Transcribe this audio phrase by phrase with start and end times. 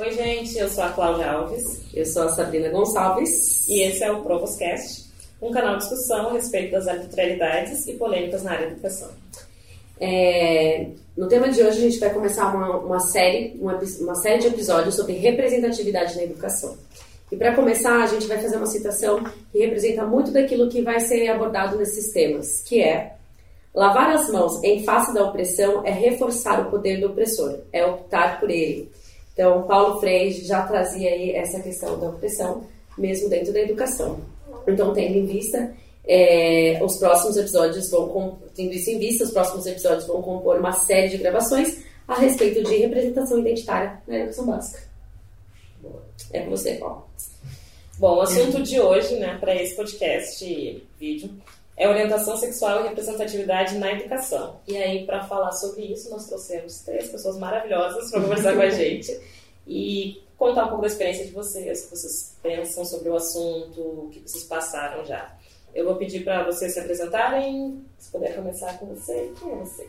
[0.00, 1.80] Oi, gente, eu sou a Cláudia Alves.
[1.92, 3.68] Eu sou a Sabrina Gonçalves.
[3.68, 5.06] E esse é o Provoscast,
[5.42, 9.10] um canal de discussão a respeito das arbitrariedades e polêmicas na área da educação.
[10.00, 14.38] É, no tema de hoje, a gente vai começar uma, uma série, uma, uma série
[14.38, 16.78] de episódios sobre representatividade na educação.
[17.32, 21.00] E para começar, a gente vai fazer uma citação que representa muito daquilo que vai
[21.00, 23.14] ser abordado nesses temas, que é
[23.74, 28.38] lavar as mãos em face da opressão é reforçar o poder do opressor, é optar
[28.38, 28.88] por ele.
[29.38, 32.64] Então, Paulo Freire já trazia aí essa questão da opressão,
[32.98, 34.18] mesmo dentro da educação.
[34.66, 35.72] Então, tendo em vista,
[36.04, 40.72] é, os próximos episódios vão, tendo isso em vista, os próximos episódios vão compor uma
[40.72, 44.82] série de gravações a respeito de representação identitária na educação básica.
[46.32, 47.06] É com você, Paulo.
[47.96, 51.30] Bom, o assunto de hoje, né, para esse podcast vídeo,
[51.78, 54.56] é orientação sexual e representatividade na educação.
[54.66, 58.68] E aí, para falar sobre isso, nós trouxemos três pessoas maravilhosas para conversar com a
[58.70, 59.16] gente
[59.64, 63.80] e contar um pouco da experiência de vocês, o que vocês pensam sobre o assunto,
[63.80, 65.32] o que vocês passaram já.
[65.72, 67.80] Eu vou pedir para vocês se apresentarem.
[67.96, 69.88] Se puder começar com você, quem é você?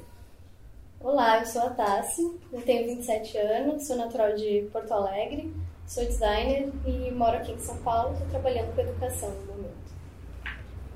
[0.99, 5.51] Olá, eu sou a Tassi, eu tenho 27 anos, sou natural de Porto Alegre,
[5.87, 9.78] sou designer e moro aqui em São Paulo, estou trabalhando com educação no momento.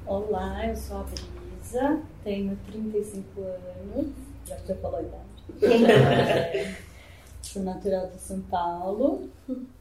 [0.06, 4.08] Olá, eu sou a Brisa, tenho 35 anos,
[4.46, 6.78] já você falou a idade.
[7.42, 9.30] sou natural de São Paulo,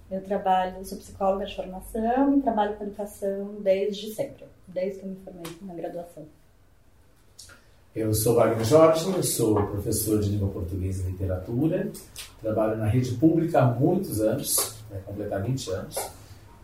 [0.09, 5.11] eu trabalho, sou psicóloga de formação e trabalho com educação desde sempre, desde que eu
[5.11, 6.25] me formei na graduação.
[7.95, 11.91] Eu sou Wagner Jorge, eu sou professor de língua portuguesa e literatura,
[12.41, 15.97] trabalho na rede pública há muitos anos, vai completar 20 anos,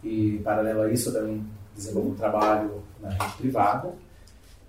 [0.05, 3.95] e paralelo a isso eu também desenvolvo um trabalho na rede privada,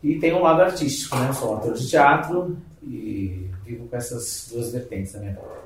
[0.02, 1.34] e tenho um lado artístico, né?
[1.34, 5.60] Sou um ator de teatro e vivo com essas duas vertentes na minha vida.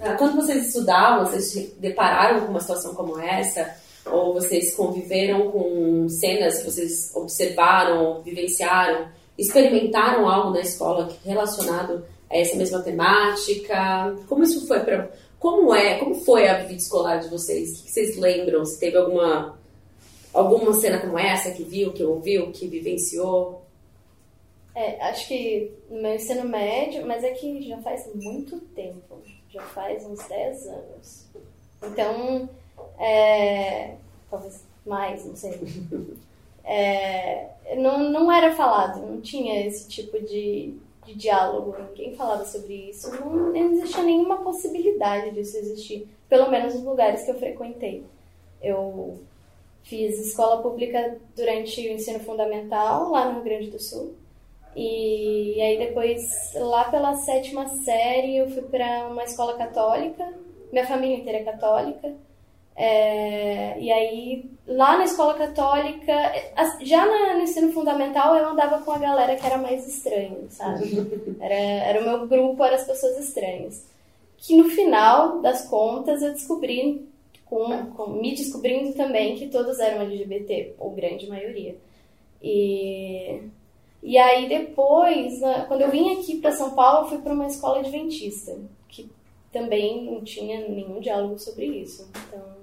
[0.00, 3.76] Ah, quando vocês estudavam, vocês depararam com uma situação como essa?
[4.06, 9.06] Ou vocês conviveram com cenas que vocês observaram, vivenciaram?
[9.38, 14.16] experimentaram algo na escola relacionado a essa mesma temática?
[14.28, 17.78] Como isso foi para como é, como foi a vida escolar de vocês?
[17.78, 18.64] O que vocês lembram?
[18.64, 19.56] Se teve alguma
[20.38, 23.62] alguma cena como essa que viu, que ouviu, que vivenciou?
[24.74, 29.62] É, acho que no meu ensino médio, mas é que já faz muito tempo, já
[29.62, 31.26] faz uns 10 anos.
[31.82, 32.48] Então,
[32.98, 33.96] é,
[34.30, 35.58] talvez mais, não sei.
[36.62, 42.90] é, não, não era falado, não tinha esse tipo de, de diálogo, ninguém falava sobre
[42.90, 48.04] isso, não, não existia nenhuma possibilidade disso existir, pelo menos nos lugares que eu frequentei.
[48.62, 49.18] Eu
[49.88, 54.14] fiz escola pública durante o ensino fundamental, lá no Rio Grande do Sul,
[54.76, 60.32] e aí depois, lá pela sétima série, eu fui para uma escola católica,
[60.70, 62.14] minha família inteira é católica,
[62.80, 66.14] é, e aí, lá na escola católica,
[66.82, 67.04] já
[67.34, 70.86] no ensino fundamental, eu andava com a galera que era mais estranha, sabe?
[71.42, 73.84] Era, era o meu grupo, eram as pessoas estranhas.
[74.36, 77.08] Que no final das contas eu descobri,
[77.48, 81.76] com, com, me descobrindo também, que todos eram LGBT, ou grande maioria.
[82.42, 83.42] E,
[84.02, 87.80] e aí depois, quando eu vim aqui para São Paulo, eu fui para uma escola
[87.80, 89.10] adventista, que
[89.52, 92.08] também não tinha nenhum diálogo sobre isso.
[92.28, 92.58] Então,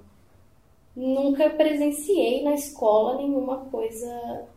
[0.95, 4.47] nunca presenciei na escola nenhuma coisa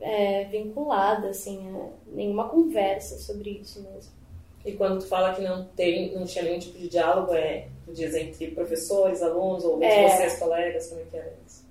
[0.00, 4.19] é, vinculada, assim, a, nenhuma conversa sobre isso mesmo.
[4.64, 7.92] E quando tu fala que não tem, não tinha nenhum tipo de diálogo, é, tu
[7.92, 10.08] diz entre professores, alunos, ou entre é...
[10.08, 11.64] vocês, colegas, como é que era isso?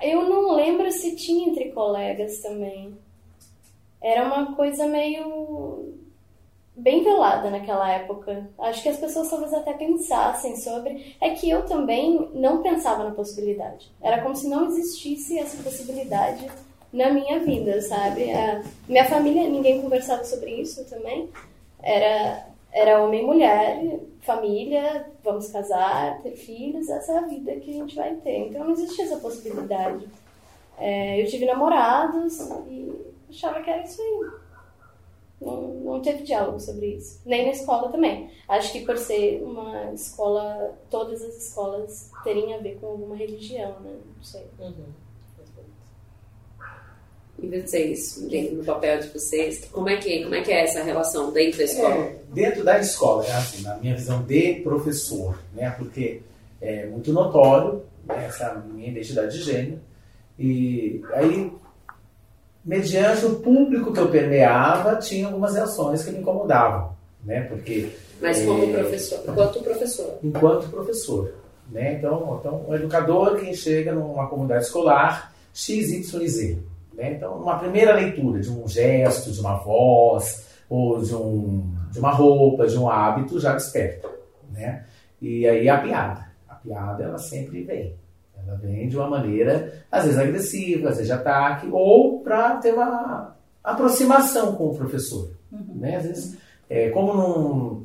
[0.00, 2.96] Eu não lembro se tinha entre colegas também.
[4.02, 5.94] Era uma coisa meio
[6.74, 8.48] bem velada naquela época.
[8.58, 11.14] Acho que as pessoas talvez até pensassem sobre.
[11.20, 13.90] É que eu também não pensava na possibilidade.
[14.00, 16.50] Era como se não existisse essa possibilidade
[16.92, 18.32] na minha vida, sabe?
[18.32, 21.28] A minha família, ninguém conversava sobre isso também.
[21.82, 27.70] Era, era homem e mulher, família, vamos casar, ter filhos, essa é a vida que
[27.70, 28.48] a gente vai ter.
[28.48, 30.08] Então não existia essa possibilidade.
[30.78, 32.90] É, eu tive namorados e
[33.28, 34.40] achava que era isso aí.
[35.40, 37.22] Não, não teve diálogo sobre isso.
[37.24, 38.30] Nem na escola também.
[38.46, 43.80] Acho que por ser uma escola, todas as escolas teriam a ver com alguma religião,
[43.80, 43.98] né?
[44.16, 44.46] Não sei.
[44.58, 45.09] Uhum.
[47.42, 50.82] E vocês, dentro do papel de vocês, como é que, como é, que é essa
[50.82, 51.94] relação dentro da escola?
[51.94, 55.70] É, dentro da escola, é assim, na minha visão de professor, né?
[55.78, 56.20] Porque
[56.60, 59.80] é muito notório né, essa minha identidade de gênero.
[60.38, 61.50] E aí
[62.64, 66.94] mediante o público que eu permeava, tinha algumas reações que me incomodavam.
[67.24, 67.42] né?
[67.42, 67.90] Porque
[68.20, 70.18] Mas como é, professor, enquanto professor.
[70.22, 71.34] Enquanto professor,
[71.70, 71.94] né?
[71.94, 76.58] Então, então um educador que chega numa comunidade escolar XYZ,
[77.00, 77.14] né?
[77.14, 82.10] Então, uma primeira leitura de um gesto, de uma voz, ou de, um, de uma
[82.10, 84.06] roupa, de um hábito, já desperta.
[84.52, 84.84] Né?
[85.20, 86.26] E aí a piada.
[86.46, 87.96] A piada, ela sempre vem.
[88.36, 92.74] Ela vem de uma maneira, às vezes agressiva, às vezes de ataque, ou para ter
[92.74, 95.30] uma aproximação com o professor.
[95.50, 95.76] Uhum.
[95.76, 95.96] Né?
[95.96, 96.38] Às vezes,
[96.68, 97.82] é, como não,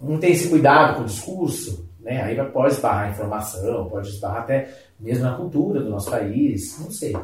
[0.00, 2.22] não tem esse cuidado com o discurso, né?
[2.22, 6.90] aí pode esbarrar a informação, pode esbarrar até mesmo na cultura do nosso país, não
[6.90, 7.14] sei.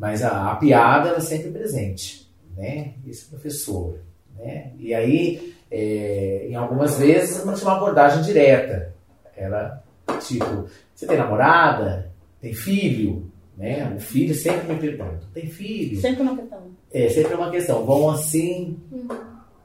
[0.00, 2.26] Mas a, a piada é sempre presente,
[2.56, 2.94] né?
[3.06, 3.98] Esse professor,
[4.34, 4.72] né?
[4.78, 8.94] E aí, é, em algumas vezes, não tinha uma abordagem direta.
[9.36, 9.82] Era
[10.26, 12.10] tipo, você tem namorada?
[12.40, 13.30] Tem filho?
[13.58, 13.92] Né?
[13.94, 16.00] O filho sempre me pergunta, tem filho?
[16.00, 16.62] Sempre uma questão.
[16.90, 17.84] É, sempre uma questão.
[17.84, 19.06] Vão assim, uhum.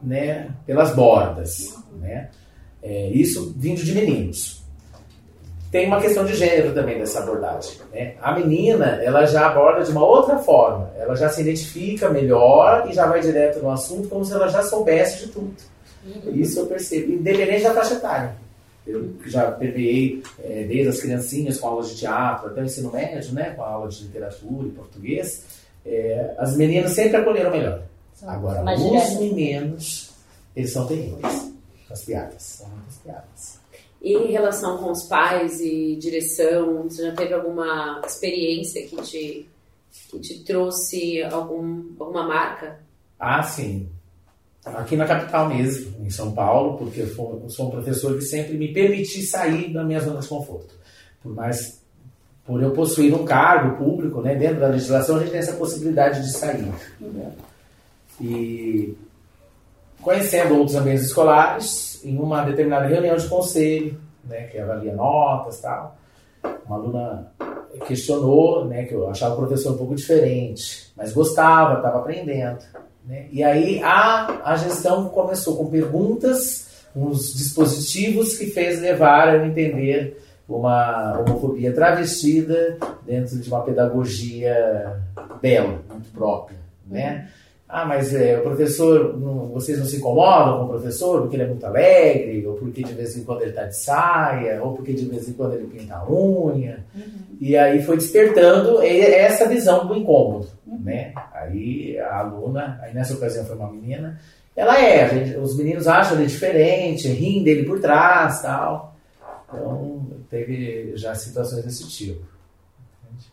[0.03, 0.53] né?
[0.65, 2.29] Pelas bordas, né?
[2.83, 4.64] É, isso vindo de meninos
[5.75, 7.73] tem uma questão de gênero também dessa abordagem.
[7.91, 8.13] Né?
[8.21, 10.89] A menina, ela já aborda de uma outra forma.
[10.97, 14.63] Ela já se identifica melhor e já vai direto no assunto como se ela já
[14.63, 15.53] soubesse de tudo.
[16.05, 16.33] Uhum.
[16.33, 18.37] Isso eu percebo, independente da faixa etária.
[18.87, 23.33] Eu já permeei é, desde as criancinhas com aulas de teatro até o ensino médio,
[23.33, 25.43] né, com aula de literatura e português.
[25.85, 27.81] É, as meninas sempre acolheram melhor.
[28.13, 30.11] São Agora, os meninos,
[30.55, 31.51] eles são terríveis.
[31.91, 33.64] As piadas, são muitas piadas.
[34.05, 39.49] E em relação com os pais e direção, você já teve alguma experiência que te,
[40.11, 42.79] que te trouxe algum, alguma marca?
[43.19, 43.89] Ah, sim.
[44.63, 48.71] Aqui na capital mesmo, em São Paulo, porque eu sou um professor que sempre me
[48.71, 50.75] permiti sair da minha zona de conforto.
[51.23, 51.81] Por mais
[52.45, 56.21] por eu possuir um cargo público, né, dentro da legislação, a gente tem essa possibilidade
[56.21, 56.71] de sair.
[57.01, 57.31] Né?
[58.21, 58.95] E
[59.99, 65.97] conhecendo outros ambientes escolares, em uma determinada reunião de conselho, né, que avalia notas tal,
[66.65, 67.31] uma aluna
[67.87, 72.59] questionou, né, que eu achava o professor um pouco diferente, mas gostava, estava aprendendo.
[73.05, 73.27] Né?
[73.31, 80.21] E aí a, a gestão começou com perguntas, uns dispositivos que fez levar a entender
[80.47, 85.01] uma homofobia travestida dentro de uma pedagogia
[85.41, 86.57] bela, muito própria.
[86.87, 87.29] Né?
[87.67, 91.43] Ah, mas é, o professor, não, vocês não se incomodam com o professor porque ele
[91.43, 94.93] é muito alegre, ou porque de vez em quando ele está de saia, ou porque
[94.93, 96.85] de vez em quando ele pinta a unha.
[96.93, 97.03] Uhum.
[97.41, 100.79] E aí foi despertando essa visão do incômodo, uhum.
[100.79, 101.11] né?
[101.33, 104.21] Aí a aluna, aí nessa ocasião foi uma menina,
[104.55, 108.95] ela é, gente, os meninos acham ele diferente, riem dele por trás tal.
[109.47, 112.23] Então teve já situações desse tipo.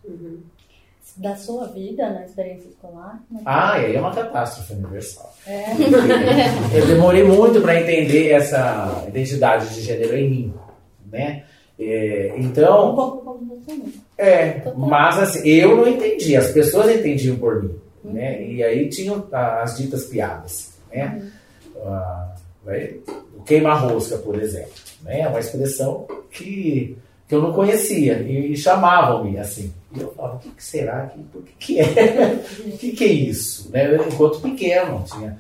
[0.05, 0.39] Uhum
[1.17, 3.23] da sua vida na experiência escolar?
[3.45, 5.35] Ah, e aí é uma catástrofe universal.
[5.47, 5.65] É.
[6.75, 10.55] Eu demorei muito para entender essa identidade de gênero em mim,
[11.11, 11.45] né?
[11.79, 13.81] É, então, um pouco como você
[14.17, 17.75] É, mas assim, eu não entendi, as pessoas entendiam por mim,
[18.05, 18.13] uhum.
[18.13, 18.43] né?
[18.45, 21.31] E aí tinham as ditas piadas, né?
[21.75, 21.83] Uhum.
[21.85, 22.35] Ah,
[23.37, 24.73] o queima-rosca, por exemplo,
[25.03, 25.21] né?
[25.21, 26.97] É uma expressão que,
[27.33, 29.73] que eu não conhecia e, e chamavam-me assim.
[29.97, 31.11] E eu falava, o que, que será?
[31.35, 32.45] O que, que é?
[32.67, 33.71] o que, que é isso?
[33.71, 33.97] Né?
[34.07, 35.39] Enquanto pequeno, tinha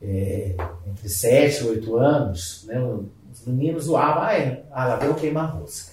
[0.00, 0.54] é,
[0.86, 2.80] entre 7 e 8 anos, né?
[2.80, 5.90] os meninos zoavam, ah, é, ah lá vem o queima-rosca.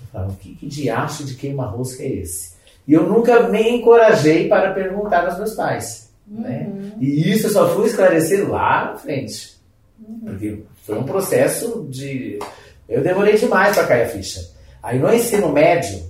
[0.00, 2.56] Eu falava, que, que diacho de queima-rosca é esse?
[2.84, 6.12] E eu nunca me encorajei para perguntar aos meus pais.
[6.26, 6.66] Né?
[6.66, 6.80] Uhum.
[6.80, 6.92] Né?
[6.98, 9.56] E isso eu só fui esclarecer lá na frente.
[10.00, 10.22] Uhum.
[10.24, 12.40] Porque foi um processo de.
[12.88, 14.51] Eu demorei demais para cair a ficha.
[14.82, 16.02] Aí no ensino médio,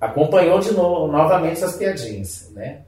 [0.00, 2.80] acompanhou de novo, novamente essas piadinhas, né?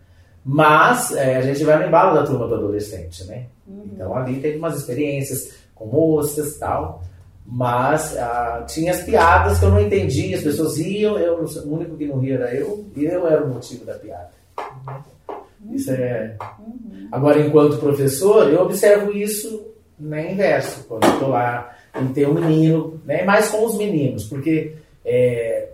[0.45, 3.47] Mas é, a gente vai no embalo da turma do adolescente, né?
[3.67, 3.89] Uhum.
[3.93, 7.03] Então ali teve umas experiências com moças e tal,
[7.47, 11.97] mas ah, tinha as piadas que eu não entendia, as pessoas riam, eu, o único
[11.97, 14.31] que não ria era eu, e eu era o motivo da piada.
[14.59, 15.75] Uhum.
[15.75, 16.37] Isso é.
[16.59, 17.09] Uhum.
[17.11, 22.35] Agora, enquanto professor, eu observo isso né, inverso, quando eu estou lá e tem um
[22.35, 24.75] menino, né, mais com os meninos, porque
[25.05, 25.69] é,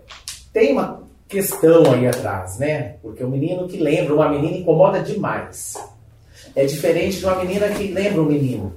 [0.51, 2.97] tem uma questão aí atrás, né?
[3.01, 5.75] Porque o menino que lembra uma menina incomoda demais.
[6.53, 8.73] É diferente de uma menina que lembra um menino,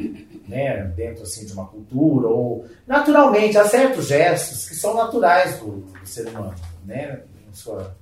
[0.49, 0.85] né?
[0.97, 6.07] Dentro assim de uma cultura ou naturalmente há certos gestos que são naturais do, do
[6.07, 7.21] ser humano, né?
[7.49, 7.97] No, sua,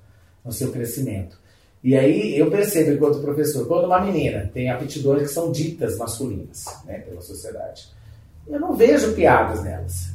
[0.44, 1.40] no seu crescimento.
[1.82, 6.64] E aí eu percebo enquanto professor, quando uma menina tem aptidões que são ditas masculinas,
[6.84, 6.98] né?
[6.98, 7.88] Pela sociedade,
[8.46, 10.12] eu não vejo piadas nelas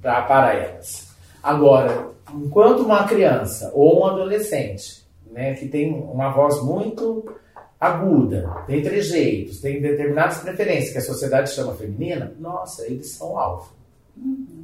[0.00, 1.01] pra, para elas.
[1.42, 7.34] Agora, enquanto uma criança ou um adolescente, né, que tem uma voz muito
[7.80, 13.72] aguda, tem trejeitos, tem determinadas preferências que a sociedade chama feminina, nossa, eles são alvo.
[14.16, 14.62] Uhum.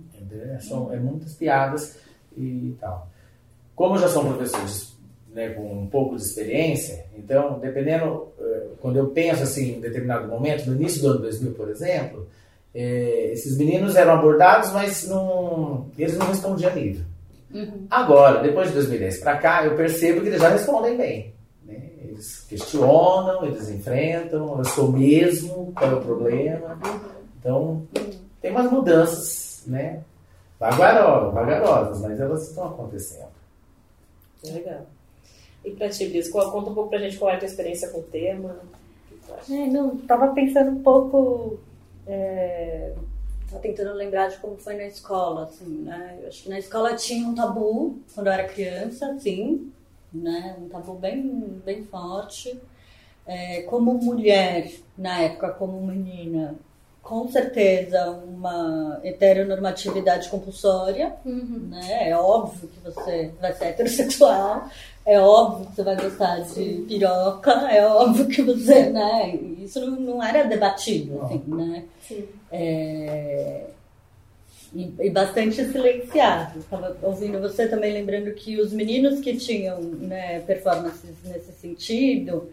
[0.61, 1.97] São, é muitas piadas
[2.37, 3.09] e tal.
[3.75, 4.97] Como já são professores
[5.33, 10.29] né, com um pouco de experiência, então, dependendo, eh, quando eu penso assim, em determinado
[10.29, 12.27] momento, no início do ano 2000, por exemplo,
[12.79, 17.05] eh, esses meninos eram abordados, mas não, eles não respondiam a nível.
[17.53, 17.87] Uhum.
[17.91, 21.35] Agora, depois de 2010 para cá, eu percebo que eles já respondem bem.
[21.65, 21.91] Né?
[22.05, 26.79] Eles questionam, eles enfrentam, eu sou mesmo, qual é o problema.
[27.41, 27.83] Então,
[28.41, 30.03] tem umas mudanças, né?
[30.61, 33.29] Vagarosas, vagarosas, mas elas estão acontecendo.
[34.45, 34.87] Legal.
[35.65, 37.99] E pra ti, Bis, conta um pouco pra gente qual é a tua experiência com
[37.99, 38.57] o tema.
[39.51, 41.59] É, não, tava pensando um pouco.
[42.09, 42.95] É,
[43.49, 46.19] tava tentando lembrar de como foi na escola, assim, né?
[46.23, 49.71] Eu acho que na escola tinha um tabu quando eu era criança, sim,
[50.13, 50.57] né?
[50.59, 52.59] Um tabu bem, bem forte.
[53.27, 56.55] É, como mulher, na época, como menina,
[57.03, 61.69] com certeza uma heteronormatividade compulsória, uhum.
[61.71, 62.11] né?
[62.11, 64.69] É óbvio que você vai ser heterossexual,
[65.09, 69.35] é óbvio que você vai gostar de piroca, é óbvio que você, né?
[69.59, 71.85] Isso não, não era debatido, assim, né?
[72.07, 72.29] Sim.
[72.53, 73.65] É,
[74.75, 76.59] e, e, bastante silenciado.
[76.59, 82.51] Estava ouvindo você também lembrando que os meninos que tinham né, performances nesse sentido,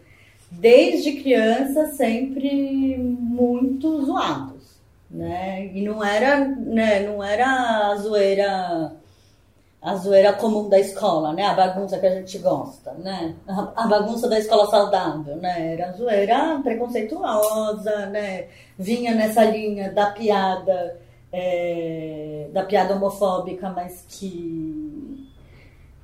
[0.50, 4.78] desde criança sempre muito zoados,
[5.10, 5.70] né?
[5.74, 8.96] E não era, né, não era a zoeira
[9.86, 11.44] a zoeira comum da escola, né?
[11.44, 13.36] A bagunça que a gente gosta, né?
[13.46, 15.74] A, bagunça da escola saudável, né?
[15.74, 18.48] Era zoeira preconceituosa, né?
[18.76, 21.00] Vinha nessa linha da piada,
[21.32, 25.24] é, da piada homofóbica, mas que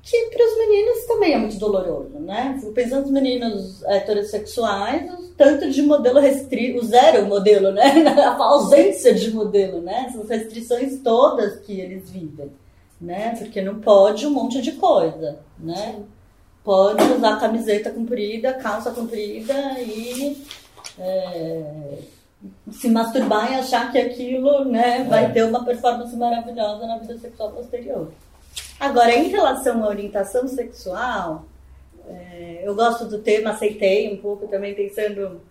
[0.01, 2.57] que para os meninos também é muito doloroso, né?
[2.73, 7.83] Pensando nos meninos heterossexuais, o tanto de modelo restrito, o zero modelo, né?
[8.15, 10.05] A ausência de modelo, né?
[10.07, 12.62] Essas restrições todas que eles vivem
[13.03, 13.35] né?
[13.37, 15.95] Porque não pode um monte de coisa, né?
[15.95, 16.05] Sim.
[16.63, 20.41] Pode usar camiseta comprida, calça comprida e
[20.97, 21.97] é,
[22.71, 25.29] se masturbar e achar que aquilo né, vai é.
[25.29, 28.11] ter uma performance maravilhosa na vida sexual posterior.
[28.79, 31.45] Agora, em relação à orientação sexual,
[32.07, 35.41] é, eu gosto do tema, aceitei um pouco também pensando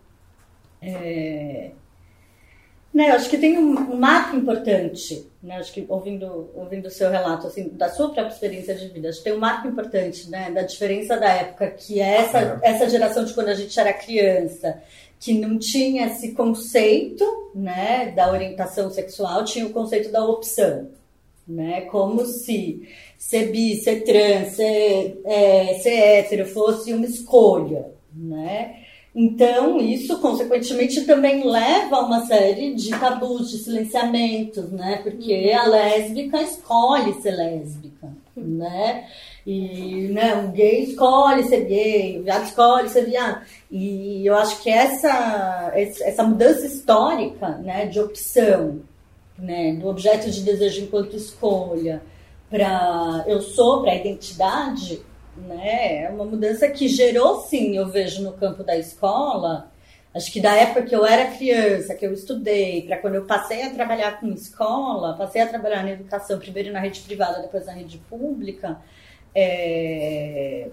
[0.80, 1.73] é,
[2.92, 6.90] né, eu acho que tem um, um marco importante, né, acho que ouvindo, ouvindo o
[6.90, 10.28] seu relato, assim, da sua própria experiência de vida, acho que tem um marco importante,
[10.28, 12.70] né, da diferença da época, que é essa, é.
[12.70, 14.82] essa geração de quando a gente era criança,
[15.18, 20.90] que não tinha esse conceito, né, da orientação sexual, tinha o conceito da opção,
[21.49, 28.81] né, como se ser bi, ser trans, ser, é, ser hétero fosse uma escolha, né,
[29.14, 35.00] então, isso, consequentemente, também leva a uma série de tabus, de silenciamentos, né?
[35.02, 39.07] Porque a lésbica escolhe ser lésbica, né?
[39.47, 43.45] E né, o gay escolhe ser gay, o viado escolhe ser viado.
[43.71, 48.81] E eu acho que essa, essa mudança histórica né, de opção,
[49.37, 52.02] né, do objeto de desejo enquanto escolha,
[52.49, 55.02] para eu sou, para a identidade,
[55.36, 56.04] né?
[56.04, 59.70] É uma mudança que gerou, sim, eu vejo no campo da escola.
[60.14, 63.62] Acho que da época que eu era criança, que eu estudei, para quando eu passei
[63.62, 67.72] a trabalhar com escola, passei a trabalhar na educação, primeiro na rede privada, depois na
[67.72, 68.78] rede pública,
[69.34, 70.68] é...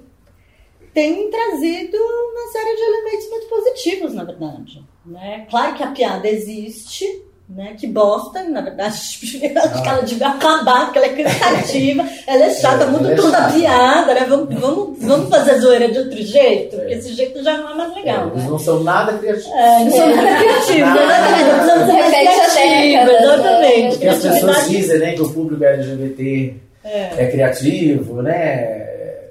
[0.93, 4.85] tem trazido uma série de elementos muito positivos, na verdade.
[5.05, 5.47] Né?
[5.49, 7.05] Claro que a piada existe,
[7.50, 7.75] né?
[7.77, 12.50] Que bosta, na verdade, acho que ela devia acabar, porque ela é cansativa, ela é
[12.51, 14.25] chata, é, muda toda a piada, né?
[14.29, 17.96] Vamos, vamos, vamos fazer zoeira de outro jeito, porque esse jeito já não é mais
[17.96, 18.27] legal.
[18.27, 18.50] É, eles né?
[18.50, 19.51] não são nada criativos.
[19.56, 21.44] É, não são nada criativos, exatamente.
[21.44, 23.89] Não precisamos ser criativos, exatamente.
[23.89, 26.53] Porque as pessoas dizem né, que o público LGBT
[26.84, 27.10] é.
[27.18, 28.58] é criativo, né?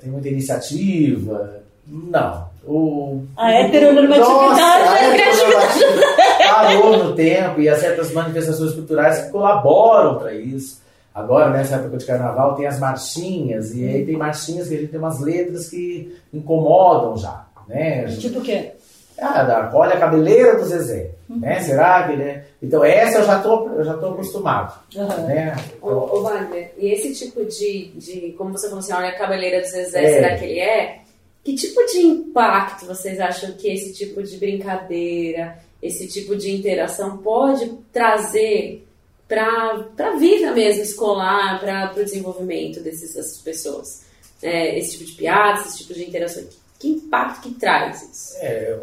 [0.01, 1.61] Tem muita iniciativa.
[1.87, 2.49] Não.
[2.67, 6.08] O, a heteronormatividade é criatividade
[6.55, 10.81] parou no tempo e há certas manifestações culturais que colaboram para isso.
[11.15, 14.91] Agora, nessa época de carnaval, tem as marchinhas, e aí tem marchinhas que a gente
[14.91, 17.47] tem umas letras que incomodam já.
[17.67, 18.07] Né?
[18.07, 18.73] Tipo o quê?
[19.21, 21.11] Ah, da, olha a cabeleira do Zezé.
[21.29, 21.41] Uhum.
[21.41, 21.61] Né?
[21.61, 22.17] Será que.
[22.17, 22.45] Né?
[22.63, 24.79] Então, essa eu já tô, eu já tô acostumado.
[24.95, 25.27] Uhum.
[25.27, 25.57] Né?
[25.83, 28.35] Ô, ô Wagner, e esse tipo de, de.
[28.39, 30.13] Como você falou assim, olha a cabeleira do Zezé, é.
[30.15, 31.01] será que ele é?
[31.43, 37.19] Que tipo de impacto vocês acham que esse tipo de brincadeira, esse tipo de interação
[37.19, 38.87] pode trazer
[39.29, 44.07] para a vida mesmo escolar, para o desenvolvimento desses, dessas pessoas?
[44.43, 46.45] É, esse tipo de piada, esse tipo de interação.
[46.79, 48.37] Que impacto que traz isso?
[48.41, 48.79] É,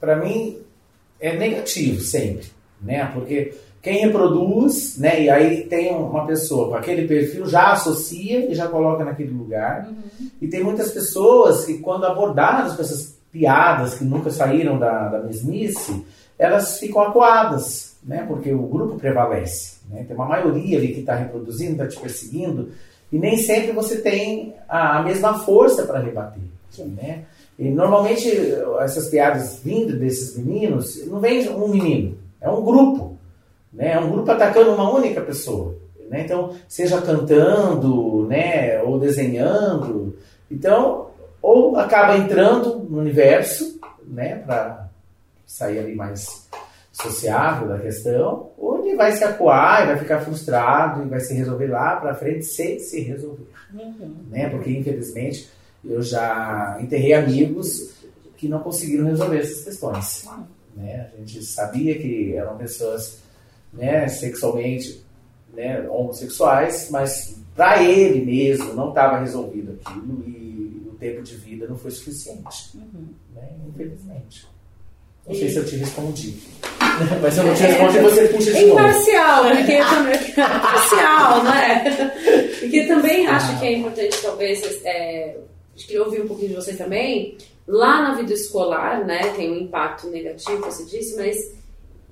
[0.00, 0.58] para mim
[1.20, 2.46] é negativo sempre,
[2.80, 3.10] né?
[3.14, 5.22] Porque quem reproduz, né?
[5.22, 9.88] E aí tem uma pessoa com aquele perfil já associa e já coloca naquele lugar.
[9.88, 10.30] Uhum.
[10.42, 15.20] E tem muitas pessoas que quando abordadas com essas piadas que nunca saíram da, da
[15.20, 16.04] mesmice,
[16.38, 18.24] elas ficam acuadas, né?
[18.28, 20.04] Porque o grupo prevalece, né?
[20.06, 22.70] Tem uma maioria ali que está reproduzindo, está te perseguindo
[23.10, 26.42] e nem sempre você tem a, a mesma força para rebater,
[26.78, 27.24] né?
[27.58, 28.30] E normalmente
[28.80, 33.18] essas piadas vindo desses meninos, não vem um menino, é um grupo.
[33.72, 33.92] Né?
[33.92, 35.74] É um grupo atacando uma única pessoa.
[36.08, 36.22] Né?
[36.24, 38.80] Então, seja cantando, né?
[38.82, 40.16] ou desenhando.
[40.50, 41.08] Então,
[41.42, 44.36] ou acaba entrando no universo, né?
[44.36, 44.87] para
[45.48, 46.46] sair ali mais
[46.92, 51.32] sociável da questão, ou ele vai se acuar e vai ficar frustrado e vai se
[51.32, 53.46] resolver lá para frente sem se resolver.
[53.72, 54.16] Uhum.
[54.28, 54.48] Né?
[54.50, 55.48] Porque, infelizmente,
[55.84, 57.94] eu já enterrei amigos
[58.36, 60.28] que não conseguiram resolver essas questões.
[60.76, 61.10] Né?
[61.14, 63.20] A gente sabia que eram pessoas
[63.72, 65.02] né, sexualmente
[65.54, 71.66] né, homossexuais, mas para ele mesmo não estava resolvido aquilo e o tempo de vida
[71.66, 72.76] não foi suficiente.
[72.76, 73.08] Uhum.
[73.34, 73.48] Né?
[73.68, 74.46] Infelizmente.
[75.28, 76.34] Não sei se eu te respondi.
[77.22, 78.80] Mas se eu não te respondi, você puxa de novo.
[78.80, 82.54] Imparcial, porque também parcial, não é?
[82.58, 85.36] Porque também acho que é importante, talvez, é,
[85.76, 87.36] acho que ouvir um pouquinho de vocês também.
[87.66, 91.36] Lá na vida escolar, né, tem um impacto negativo, você disse, mas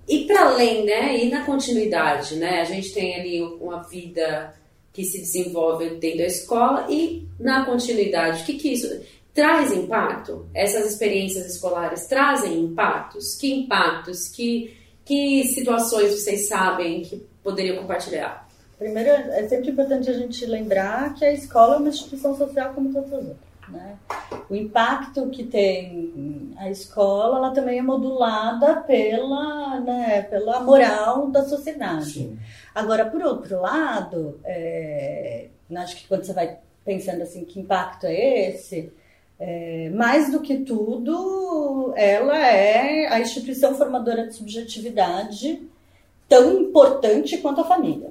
[0.06, 4.54] e para além, né, e na continuidade, né, a gente tem ali uma vida
[4.92, 8.88] que se desenvolve dentro da escola e na continuidade, o que que isso
[9.36, 10.48] traz impacto?
[10.54, 13.36] Essas experiências escolares trazem impactos?
[13.36, 14.28] Que impactos?
[14.28, 14.74] Que,
[15.04, 18.48] que situações vocês sabem que poderiam compartilhar?
[18.78, 22.92] Primeiro, é sempre importante a gente lembrar que a escola é uma instituição social como
[22.92, 23.46] todas as outras.
[23.68, 23.96] Né?
[24.48, 31.44] O impacto que tem a escola, ela também é modulada pela, né, pela moral da
[31.44, 32.12] sociedade.
[32.12, 32.38] Sim.
[32.74, 38.50] Agora, por outro lado, é, acho que quando você vai pensando assim, que impacto é
[38.50, 38.92] esse?
[39.38, 45.62] É, mais do que tudo, ela é a instituição formadora de subjetividade
[46.28, 48.10] tão importante quanto a família,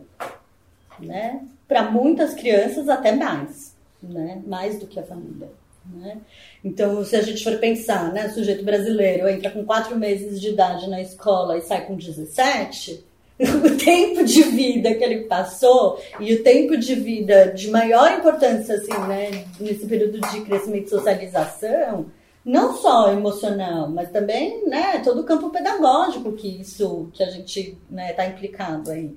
[1.00, 1.44] né?
[1.68, 3.76] Para muitas crianças até mais
[4.10, 4.42] né?
[4.46, 5.50] mais do que a família.
[5.86, 6.18] Né?
[6.64, 10.50] Então, se a gente for pensar, né, o sujeito brasileiro entra com 4 meses de
[10.50, 13.06] idade na escola e sai com 17,
[13.40, 18.76] o tempo de vida que ele passou e o tempo de vida de maior importância,
[18.76, 22.06] assim, né, nesse período de crescimento e socialização,
[22.46, 27.78] não só emocional, mas também, né, todo o campo pedagógico que isso, que a gente,
[27.90, 29.14] né, tá implicado aí.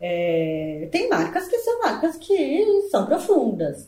[0.00, 3.86] É, tem marcas que são marcas que são profundas,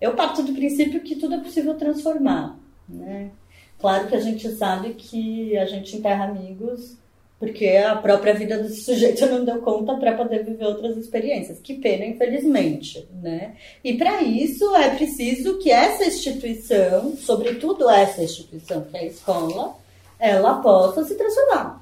[0.00, 3.30] eu parto do princípio que tudo é possível transformar, né?
[3.78, 6.96] Claro que a gente sabe que a gente enterra amigos
[7.40, 11.58] porque a própria vida desse sujeito não deu conta para poder viver outras experiências.
[11.58, 13.54] Que pena, infelizmente, né?
[13.82, 19.74] E para isso é preciso que essa instituição, sobretudo essa instituição que é a escola,
[20.18, 21.80] ela possa se transformar.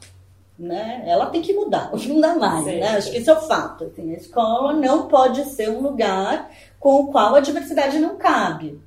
[0.57, 1.05] Né?
[1.07, 2.89] Ela tem que mudar, não dá mais, sim, né?
[2.89, 3.85] Acho que isso é o fato.
[3.85, 8.81] Assim, a escola não pode ser um lugar com o qual a diversidade não cabe.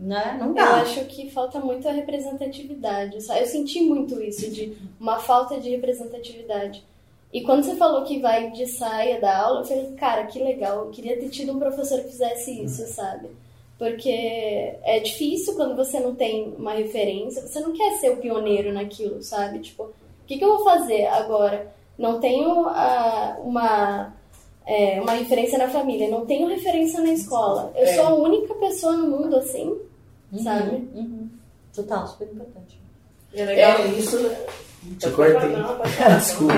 [0.00, 0.38] Né?
[0.40, 0.62] Não dá.
[0.62, 3.16] Eu acho que falta muito a representatividade.
[3.16, 6.82] Eu senti muito isso, de uma falta de representatividade.
[7.30, 10.86] E quando você falou que vai de saia da aula, eu falei, cara, que legal,
[10.86, 13.28] eu queria ter tido um professor que fizesse isso, sabe?
[13.78, 18.72] Porque é difícil quando você não tem uma referência, você não quer ser o pioneiro
[18.72, 19.60] naquilo, sabe?
[19.60, 19.92] Tipo, o
[20.26, 21.72] que, que eu vou fazer agora?
[21.96, 24.12] Não tenho uh, uma
[24.66, 27.72] é, uma referência na família, não tenho referência na escola.
[27.74, 27.94] Eu é.
[27.94, 29.76] sou a única pessoa no mundo assim,
[30.32, 30.88] uhum, sabe?
[30.94, 31.28] Uhum.
[31.74, 32.80] Total, super importante.
[33.34, 34.18] É legal é, isso.
[34.98, 35.50] Te cortei.
[36.18, 36.54] Desculpa.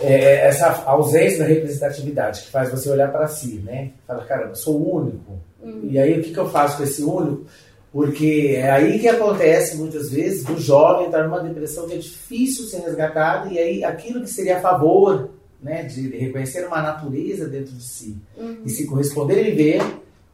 [0.00, 3.92] É, essa ausência da representatividade que faz você olhar para si, né?
[4.06, 5.38] Fala, cara, eu sou o único.
[5.62, 5.80] Uhum.
[5.84, 7.46] E aí o que, que eu faço com esse único?
[7.92, 12.66] Porque é aí que acontece muitas vezes do jovem estar numa depressão que é difícil
[12.66, 15.30] ser resgatado e aí aquilo que seria a favor
[15.62, 18.58] né, de reconhecer uma natureza dentro de si uhum.
[18.66, 19.82] e se corresponder a viver,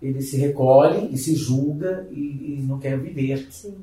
[0.03, 3.47] ele se recolhe e se julga e, e não quer viver.
[3.51, 3.77] Sim.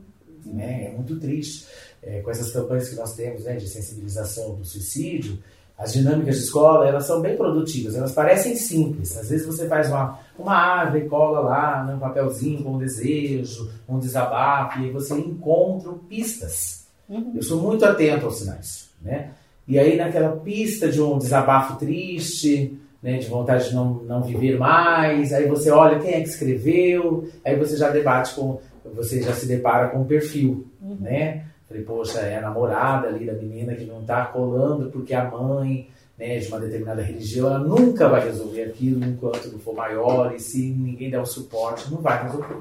[0.45, 0.87] Né?
[0.87, 1.65] É muito triste.
[2.01, 5.39] É, com essas campanhas que nós temos né, de sensibilização do suicídio,
[5.77, 9.17] as dinâmicas de escola elas são bem produtivas, elas parecem simples.
[9.17, 13.69] Às vezes você faz uma, uma árvore, cola lá né, um papelzinho com um desejo,
[13.87, 16.85] um desabafo, e aí você encontra pistas.
[17.07, 17.33] Uhum.
[17.35, 18.89] Eu sou muito atento aos sinais.
[19.01, 19.31] Né?
[19.67, 24.57] E aí, naquela pista de um desabafo triste, né, de vontade de não, não viver
[24.57, 28.59] mais, aí você olha quem é que escreveu, aí você já debate com,
[28.93, 30.67] você já se depara com um perfil,
[30.99, 31.45] né?
[31.67, 35.87] Falei, poxa, é a namorada ali da menina que não está colando porque a mãe
[36.19, 40.39] né, de uma determinada religião, ela nunca vai resolver aquilo enquanto não for maior e
[40.39, 42.57] se ninguém der o suporte, não vai resolver.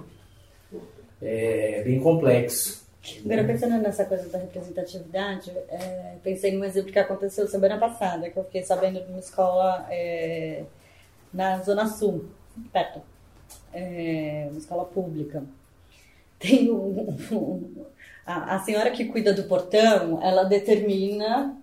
[1.20, 2.77] É, é bem complexo.
[3.24, 8.36] Agora, pensando nessa coisa da representatividade, é, pensei num exemplo que aconteceu semana passada, que
[8.36, 10.64] eu fiquei sabendo de uma escola é,
[11.32, 12.26] na Zona Sul,
[12.72, 13.00] perto,
[13.72, 15.42] é, uma escola pública.
[16.38, 17.84] Tem um, um,
[18.26, 21.56] a, a senhora que cuida do portão, ela determina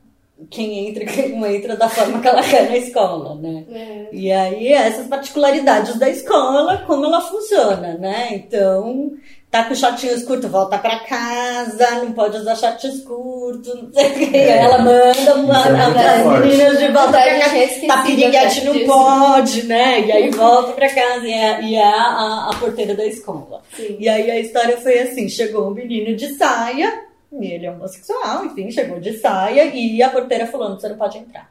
[0.49, 3.65] quem entra e quem não entra da forma que ela quer na escola, né?
[3.71, 4.09] É.
[4.11, 8.35] E aí, essas particularidades da escola, como ela funciona, né?
[8.35, 9.13] Então,
[9.55, 14.13] tá com shortinhos curtos, volta pra casa, não pode usar shorts curtos, não sei o
[14.13, 14.35] que.
[14.35, 14.63] É.
[14.63, 20.01] Ela manda uma, é as meninas de volta pra casa, tá piriguete, não pode, né?
[20.01, 23.61] E aí volta pra casa e é, e é a, a, porteira da escola.
[23.73, 23.95] Sim.
[23.97, 28.45] E aí a história foi assim, chegou um menino de saia, e ele é homossexual,
[28.45, 31.49] enfim, chegou de saia e a porteira falou: você não pode entrar.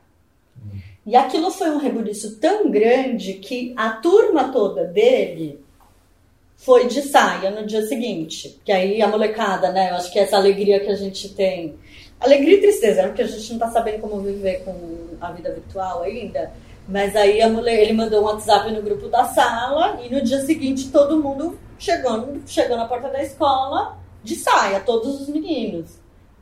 [0.58, 0.78] Hum.
[1.06, 5.63] E aquilo foi um rebuliço tão grande que a turma toda dele
[6.56, 8.60] foi de saia no dia seguinte.
[8.64, 9.90] Que aí a molecada, né?
[9.90, 11.74] Eu acho que é essa alegria que a gente tem.
[12.20, 13.08] Alegria e tristeza, né?
[13.08, 14.74] Porque a gente não tá sabendo como viver com
[15.20, 16.52] a vida virtual ainda.
[16.88, 20.40] Mas aí a mulher, ele mandou um WhatsApp no grupo da sala e no dia
[20.40, 25.98] seguinte todo mundo chegou, chegou na porta da escola de saia, todos os meninos.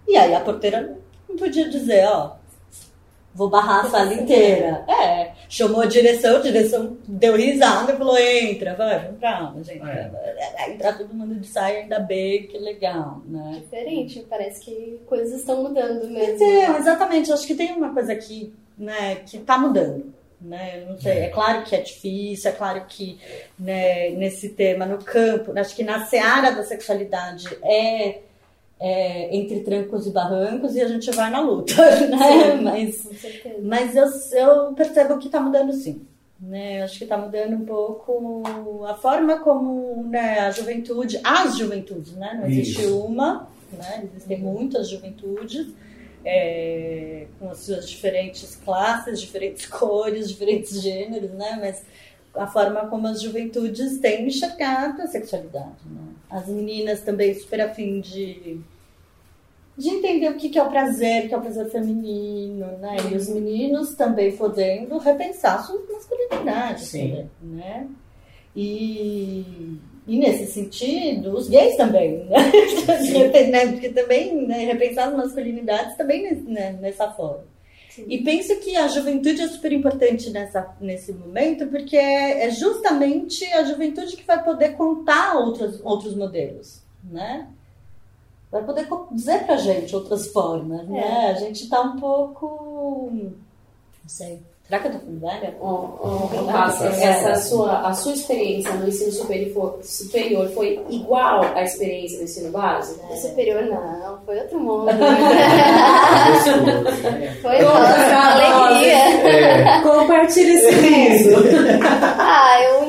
[0.07, 0.99] E aí a porteira
[1.29, 2.33] não podia dizer, ó,
[3.35, 4.85] vou barrar a sala inteira.
[4.89, 9.63] É, chamou a direção, a direção deu risada e falou, entra, vai, vamos pra aula,
[9.63, 9.83] gente.
[9.83, 10.71] É.
[10.71, 13.61] Entrar todo mundo de saia, ainda bem, que legal, né?
[13.63, 16.45] Diferente, parece que coisas estão mudando mesmo.
[16.45, 20.13] É, exatamente, acho que tem uma coisa aqui, né, que tá mudando.
[20.41, 20.85] Né?
[20.89, 23.17] Não sei, é claro que é difícil, é claro que
[23.57, 28.19] né, nesse tema, no campo, acho que na seara da sexualidade é,
[28.85, 31.73] é entre trancos e barrancos e a gente vai na luta,
[32.11, 32.57] né?
[32.57, 33.09] Sim, mas
[33.63, 36.05] mas eu, eu percebo que está mudando sim.
[36.41, 38.43] Né, acho que está mudando um pouco
[38.85, 42.37] a forma como né, a juventude, as juventudes, né?
[42.41, 42.99] Não existe Isso.
[42.99, 44.09] uma, né?
[44.13, 45.69] existem muitas juventudes,
[46.25, 51.59] é, com as suas diferentes classes, diferentes cores, diferentes gêneros, né?
[51.61, 51.85] Mas
[52.35, 56.09] a forma como as juventudes têm enxergado a sexualidade, né?
[56.29, 58.61] As meninas também super afim de,
[59.77, 62.97] de entender o que é o prazer, o que é o prazer feminino, né?
[63.11, 67.29] E os meninos também podendo repensar sua masculinidade, Sim.
[67.41, 67.87] né?
[68.55, 72.51] E e nesse sentido, os gays também, né?
[73.51, 73.73] né?
[73.73, 77.45] Porque também, né, repensar as masculinidades também né, nessa forma.
[77.89, 78.07] Sim.
[78.09, 83.45] E penso que a juventude é super importante nessa, nesse momento, porque é, é justamente
[83.53, 87.49] a juventude que vai poder contar outros, outros modelos, né?
[88.53, 90.85] Vai poder dizer pra gente outras formas, é.
[90.85, 91.31] né?
[91.31, 93.09] A gente tá um pouco...
[93.11, 95.55] não sei Será que eu tô ficando velha?
[95.61, 101.63] Oh, oh, Passa, essa sua, a sua experiência no ensino superior, superior foi igual à
[101.63, 103.07] experiência no ensino básico?
[103.07, 104.87] No superior não, foi outro mundo.
[107.43, 107.81] foi uma
[108.33, 108.97] alegria.
[109.29, 109.83] É.
[109.83, 111.83] Compartilhe esse mundo.
[112.19, 112.82] ah, eu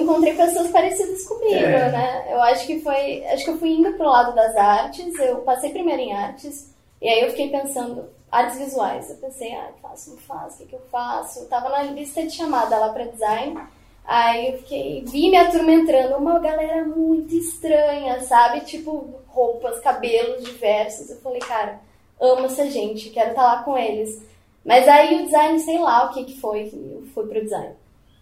[0.45, 1.91] pessoas parecidas comigo, é.
[1.91, 2.27] né?
[2.29, 5.71] Eu acho que foi, acho que eu fui indo pro lado das artes, eu passei
[5.71, 9.09] primeiro em artes, e aí eu fiquei pensando, artes visuais.
[9.09, 11.39] Eu pensei, ah, faço, não faço, o que, que eu faço?
[11.39, 13.57] Eu tava na lista de chamada lá pra design.
[14.05, 18.61] Aí eu fiquei, vi minha turma entrando, uma galera muito estranha, sabe?
[18.61, 21.09] Tipo, roupas, cabelos diversos.
[21.09, 21.79] Eu falei, cara,
[22.19, 24.21] amo essa gente, quero estar tá lá com eles.
[24.65, 27.75] Mas aí o design, sei lá o que, que foi, eu fui pro design.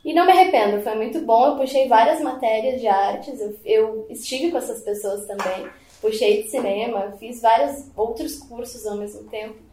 [0.04, 1.48] E não me arrependo, foi muito bom.
[1.48, 5.70] Eu puxei várias matérias de artes, eu, eu estive com essas pessoas também.
[6.02, 9.72] Puxei de cinema, fiz vários outros cursos ao mesmo tempo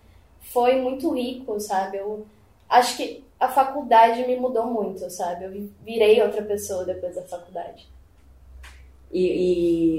[0.52, 1.98] foi muito rico, sabe?
[1.98, 2.26] Eu
[2.68, 5.44] acho que a faculdade me mudou muito, sabe?
[5.44, 7.88] Eu virei outra pessoa depois da faculdade.
[9.12, 9.22] E,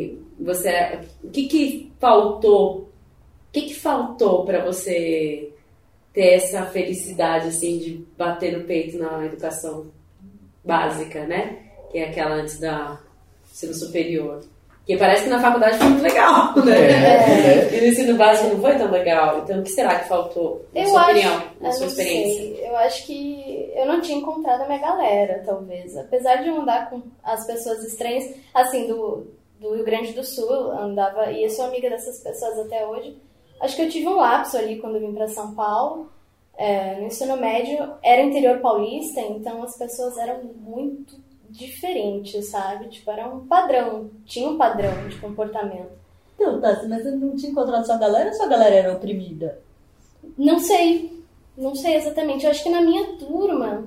[0.07, 2.81] e você, o que que faltou?
[2.81, 5.51] O que que faltou para você
[6.13, 9.87] ter essa felicidade assim de bater no peito na educação
[10.63, 11.57] básica, né?
[11.91, 12.99] Que é aquela antes da
[13.51, 14.41] ensino superior.
[14.89, 16.73] Porque parece que na faculdade foi muito legal, né?
[16.73, 17.77] É.
[17.77, 19.37] E no ensino básico não foi tão legal.
[19.37, 22.41] Então, o que será que faltou, na eu sua acho, opinião, na sua experiência?
[22.41, 22.67] Sei.
[22.67, 25.95] Eu acho que eu não tinha encontrado a minha galera, talvez.
[25.95, 29.27] Apesar de eu andar com as pessoas estranhas, assim, do,
[29.59, 33.15] do Rio Grande do Sul, andava, e eu sou amiga dessas pessoas até hoje.
[33.61, 36.09] Acho que eu tive um lapso ali quando eu vim para São Paulo.
[36.59, 41.15] É, no ensino médio, era interior paulista, então as pessoas eram muito
[41.49, 42.89] diferente, sabe?
[42.89, 45.97] Tipo, era um padrão, tinha um padrão de comportamento.
[46.35, 49.61] Então, Tassi, mas você não tinha encontrado sua galera ou sua galera era oprimida?
[50.37, 51.23] Não sei,
[51.57, 52.43] não sei exatamente.
[52.43, 53.85] Eu acho que na minha turma,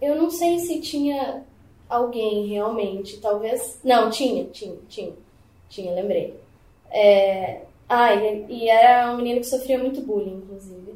[0.00, 1.44] eu não sei se tinha
[1.90, 3.78] alguém realmente, talvez.
[3.84, 5.12] Não, tinha, tinha, tinha,
[5.68, 6.40] tinha, lembrei.
[6.90, 7.66] É...
[7.88, 10.94] Ah, e, e era um menino que sofria muito bullying, inclusive.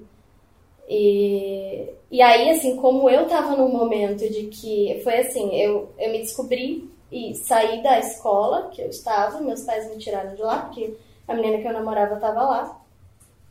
[0.88, 5.00] E, e aí, assim, como eu tava num momento de que.
[5.02, 9.88] Foi assim, eu, eu me descobri e saí da escola que eu estava, meus pais
[9.90, 10.94] me tiraram de lá, porque
[11.26, 12.80] a menina que eu namorava tava lá.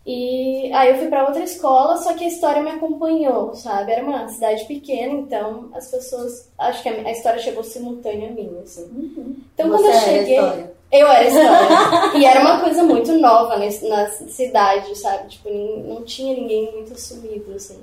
[0.06, 3.92] E aí eu fui para outra escola, só que a história me acompanhou, sabe?
[3.92, 6.52] Era uma cidade pequena, então as pessoas.
[6.60, 8.84] Acho que a, história chegou simultânea a mim, assim.
[8.84, 9.36] Uhum.
[9.54, 10.75] Então Você quando eu a cheguei.
[11.00, 12.18] Eu era história.
[12.20, 15.30] e era uma coisa muito nova nesse- na cidade, sabe?
[15.30, 15.50] Tipo,
[15.88, 17.80] não tinha ninguém muito assumido, assim.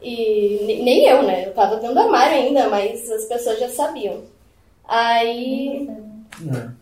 [0.00, 1.46] E ne- nem eu, né?
[1.46, 4.22] Eu tava dentro do armário ainda, mas as pessoas já sabiam.
[4.86, 5.88] Aí.
[6.48, 6.81] É.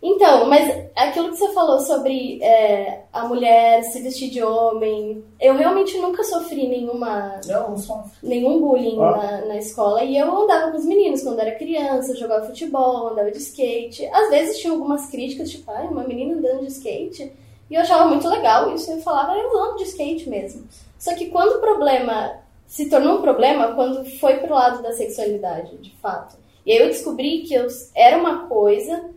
[0.00, 5.56] Então, mas aquilo que você falou sobre é, a mulher se vestir de homem, eu
[5.56, 8.04] realmente nunca sofri nenhuma Não, só.
[8.22, 9.16] nenhum bullying Ah.
[9.16, 10.04] na, na escola.
[10.04, 14.06] E eu andava com os meninos quando era criança, jogava futebol, andava de skate.
[14.06, 17.32] Às vezes tinha algumas críticas, tipo, ai, uma menina andando de skate.
[17.68, 18.90] E eu achava muito legal isso.
[18.92, 20.64] Eu falava, "Ah, eu ando de skate mesmo.
[20.96, 22.34] Só que quando o problema
[22.66, 26.36] se tornou um problema, quando foi pro lado da sexualidade, de fato.
[26.64, 29.10] E aí eu descobri que eu, era uma coisa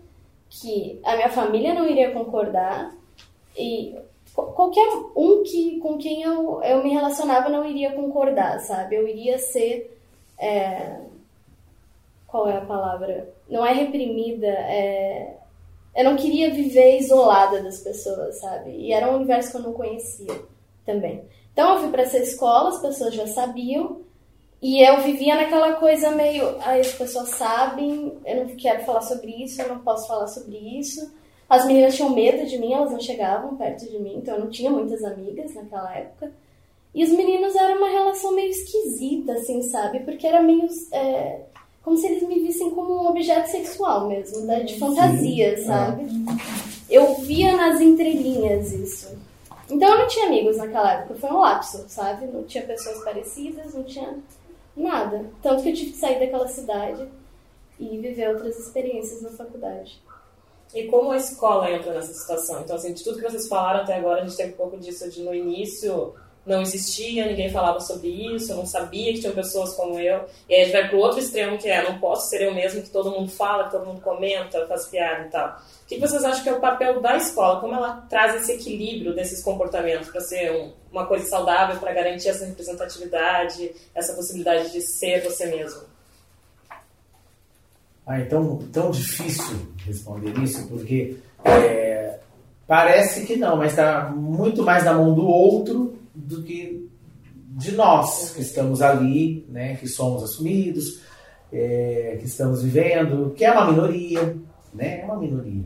[0.52, 2.94] que a minha família não iria concordar
[3.58, 3.96] e
[4.36, 4.86] qu- qualquer
[5.16, 8.96] um que, com quem eu, eu me relacionava não iria concordar, sabe?
[8.98, 9.98] Eu iria ser.
[10.38, 11.00] é,
[12.28, 13.34] qual é a palavra?
[13.50, 15.38] Não é reprimida, é.
[15.96, 18.72] Eu não queria viver isolada das pessoas, sabe?
[18.72, 20.34] E era um universo que eu não conhecia
[20.86, 21.22] também.
[21.52, 24.00] Então eu fui para essa escola, as pessoas já sabiam,
[24.62, 29.32] e eu vivia naquela coisa meio, ai, as pessoas sabem, eu não quero falar sobre
[29.44, 31.12] isso, eu não posso falar sobre isso.
[31.50, 34.52] As meninas tinham medo de mim, elas não chegavam perto de mim, então eu não
[34.52, 36.32] tinha muitas amigas naquela época.
[36.94, 40.02] E os meninos eram uma relação meio esquisita, assim, sabe?
[40.02, 40.68] Porque era meio.
[40.92, 41.40] é,
[41.82, 44.60] como se eles me vissem como um objeto sexual mesmo, né?
[44.62, 46.06] de fantasia, sabe?
[46.90, 49.18] Eu via nas entrelinhas isso.
[49.70, 52.28] Então eu não tinha amigos naquela época, foi um lapso, sabe?
[52.28, 54.18] Não tinha pessoas parecidas, não tinha
[54.76, 55.26] nada.
[55.42, 57.08] Tanto que eu tive que sair daquela cidade
[57.80, 60.02] e viver outras experiências na faculdade.
[60.74, 62.62] E como a escola entra nessa situação?
[62.62, 65.10] Então, assim, de tudo que vocês falaram até agora, a gente teve um pouco disso
[65.10, 66.14] de no início
[66.46, 70.26] não existia, ninguém falava sobre isso, eu não sabia que tinham pessoas como eu.
[70.50, 72.82] E aí a gente vai pro outro extremo que é, não posso ser eu mesmo,
[72.82, 75.50] que todo mundo fala, que todo mundo comenta, faz piada e tal.
[75.84, 77.60] O que vocês acham que é o papel da escola?
[77.60, 82.30] Como ela traz esse equilíbrio desses comportamentos para ser um- uma coisa saudável, para garantir
[82.30, 85.82] essa representatividade, essa possibilidade de ser você mesmo?
[88.06, 92.18] Ah, é tão, tão difícil responder isso, porque é,
[92.66, 96.90] parece que não, mas está muito mais na mão do outro do que
[97.58, 101.02] de nós que estamos ali, né, que somos assumidos,
[101.52, 104.38] é, que estamos vivendo, que é uma minoria,
[104.74, 105.64] né, é uma minoria.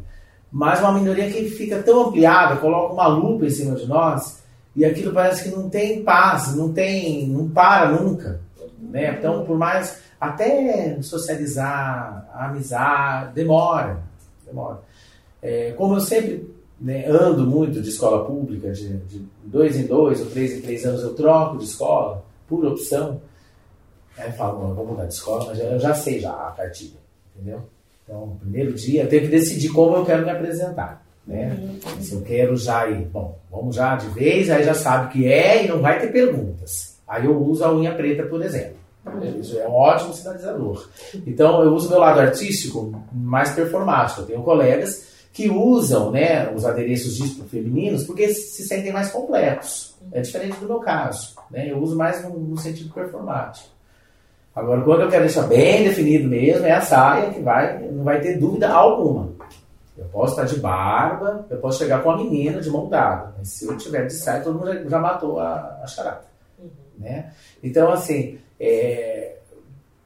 [0.51, 4.43] Mas uma minoria que fica tão ampliada, coloca uma lupa em cima de nós,
[4.75, 8.41] e aquilo parece que não tem paz, não tem, não para nunca.
[8.79, 9.15] Né?
[9.17, 14.03] Então, por mais até socializar, a amizade, demora,
[14.45, 14.81] demora.
[15.41, 16.54] É, como eu sempre
[16.85, 20.85] né, ando muito de escola pública, de, de dois em dois ou três em três
[20.85, 23.19] anos eu troco de escola, por opção,
[24.15, 26.51] aí eu falo, "Bom, eu vou mudar de escola, mas eu já sei já a
[26.51, 26.99] cartilha,
[27.35, 27.63] entendeu?
[28.03, 31.03] Então, primeiro dia eu tenho que decidir como eu quero me apresentar.
[31.25, 31.57] Né?
[32.01, 35.27] Se eu quero já ir, bom, vamos já de vez, aí já sabe o que
[35.27, 36.99] é e não vai ter perguntas.
[37.07, 38.75] Aí eu uso a unha preta, por exemplo.
[39.39, 40.87] Isso é um ótimo sinalizador.
[41.25, 44.21] Então, eu uso meu lado artístico mais performático.
[44.21, 49.93] Eu tenho colegas que usam né, os adereços disco femininos porque se sentem mais completos.
[50.13, 51.35] É diferente do meu caso.
[51.51, 51.69] Né?
[51.69, 53.67] Eu uso mais no, no sentido performático.
[54.55, 58.21] Agora, quando eu quero deixar bem definido mesmo, é a saia que vai, não vai
[58.21, 59.33] ter dúvida alguma.
[59.97, 63.35] Eu posso estar de barba, eu posso chegar com a menina de mão dada.
[63.37, 66.23] Mas se eu tiver de saia, todo mundo já, já matou a, a charada.
[66.97, 67.33] Né?
[67.61, 69.35] Então, assim, é,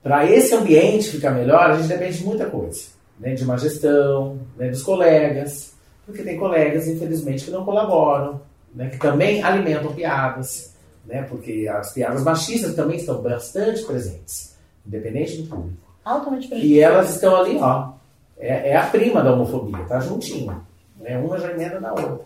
[0.02, 2.98] para esse ambiente ficar melhor, a gente depende de muita coisa.
[3.20, 3.34] Né?
[3.34, 4.70] De uma gestão, né?
[4.70, 5.74] dos colegas,
[6.06, 8.42] porque tem colegas, infelizmente, que não colaboram,
[8.74, 8.90] né?
[8.90, 10.74] que também alimentam piadas,
[11.06, 11.24] né?
[11.24, 14.56] porque as piadas machistas também estão bastante presentes,
[14.86, 15.90] independente do público.
[16.06, 16.92] Altamente E prejudicial.
[16.94, 17.92] elas estão ali, ó.
[18.38, 20.66] É, é a prima da homofobia, tá juntinho.
[20.98, 21.18] Né?
[21.18, 22.26] Uma já emenda na outra.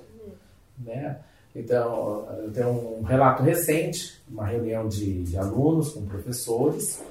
[0.86, 1.18] Né?
[1.56, 7.02] Então, eu tenho um relato recente, uma reunião de, de alunos com professores,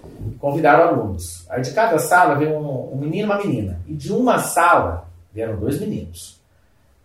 [0.41, 1.47] convidaram alunos.
[1.49, 3.81] Aí de cada sala veio um, um menino e uma menina.
[3.87, 6.41] E de uma sala vieram dois meninos.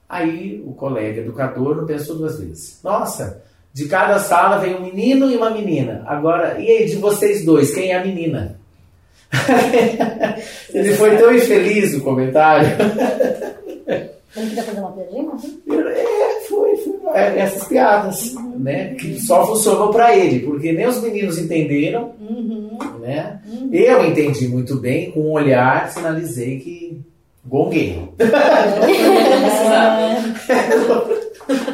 [0.09, 2.79] Aí o colega educador não pensou duas vezes.
[2.83, 6.03] Nossa, de cada sala veio um menino e uma menina.
[6.07, 8.59] Agora, e aí de vocês dois, quem é a menina?
[10.73, 12.67] Ele foi tão infeliz no comentário.
[14.37, 15.31] Ele queria fazer uma piadinha?
[15.69, 18.59] É, foi, foi é, essas piadas, uhum.
[18.59, 18.93] né?
[18.95, 22.77] Que só funcionou para ele, porque nem os meninos entenderam, uhum.
[23.01, 23.39] né?
[23.47, 23.69] Uhum.
[23.71, 27.01] Eu entendi muito bem, com um olhar sinalizei que
[27.45, 27.97] gonguei.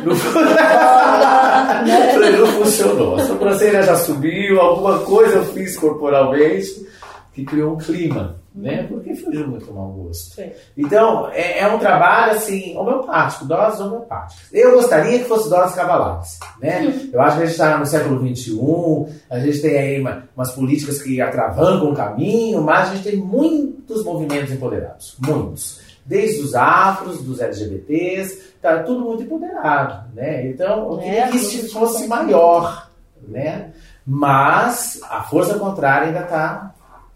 [0.05, 0.13] não,
[2.39, 3.15] não funcionou.
[3.15, 6.87] A sobrancelha já subiu, alguma coisa eu fiz corporalmente
[7.33, 8.83] que criou um clima, né?
[8.87, 10.35] Porque fugiu muito do mau gosto.
[10.35, 10.51] Sim.
[10.77, 14.47] Então, é, é, um trabalho, assim, homeopático, doses homeopáticas.
[14.51, 17.09] Eu gostaria que fosse doses cavalares, né?
[17.11, 20.51] Eu acho que a gente está no século XXI, a gente tem aí uma, umas
[20.51, 25.81] políticas que atravancam o caminho, mas a gente tem muitos movimentos empoderados, muitos.
[26.05, 30.47] Desde os afros, dos LGBTs, tá tudo muito empoderado, né?
[30.47, 32.89] Então, eu queria é, que isso fosse maior,
[33.25, 33.71] né?
[34.05, 36.73] Mas a força contrária ainda está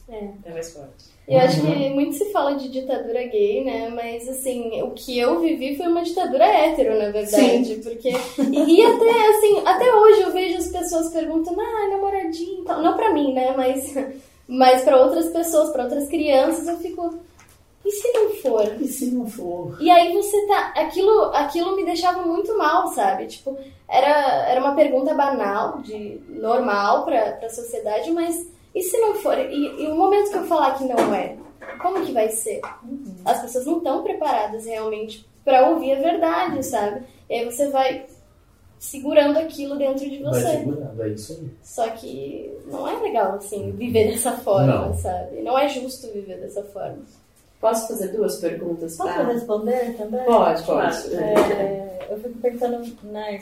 [0.09, 0.29] é.
[0.45, 1.16] é mais forte.
[1.27, 3.89] Eu acho que muito se fala de ditadura gay, né?
[3.89, 7.65] Mas assim, o que eu vivi foi uma ditadura hétero, na verdade.
[7.65, 7.81] Sim.
[7.81, 8.09] Porque.
[8.09, 12.81] E, e, até assim, até hoje eu vejo as pessoas perguntando, ah, namoradinho e tal.
[12.81, 13.53] Não pra mim, né?
[13.57, 13.93] Mas,
[14.47, 17.15] mas pra outras pessoas, pra outras crianças, eu fico.
[17.85, 18.75] E se não for?
[18.79, 19.77] E se não for?
[19.81, 20.73] E aí você tá.
[20.77, 23.27] Aquilo, aquilo me deixava muito mal, sabe?
[23.27, 23.57] Tipo,
[23.89, 29.37] era, era uma pergunta banal, de normal pra, pra sociedade, mas e se não for?
[29.37, 31.35] E, e o momento que eu falar que não é,
[31.81, 32.61] como que vai ser?
[32.83, 33.15] Uhum.
[33.25, 37.03] As pessoas não estão preparadas realmente para ouvir a verdade, sabe?
[37.29, 38.05] E aí você vai
[38.79, 40.41] segurando aquilo dentro de você.
[40.41, 41.51] Vai segurando, é isso aí.
[41.63, 44.93] Só que não é legal, assim, viver dessa forma, não.
[44.93, 45.41] sabe?
[45.41, 46.99] Não é justo viver dessa forma.
[47.59, 48.95] Posso fazer duas perguntas?
[48.97, 49.23] Posso pra...
[49.23, 50.25] responder também?
[50.25, 51.15] Pode, pode.
[51.15, 53.41] É, eu fico pensando, né,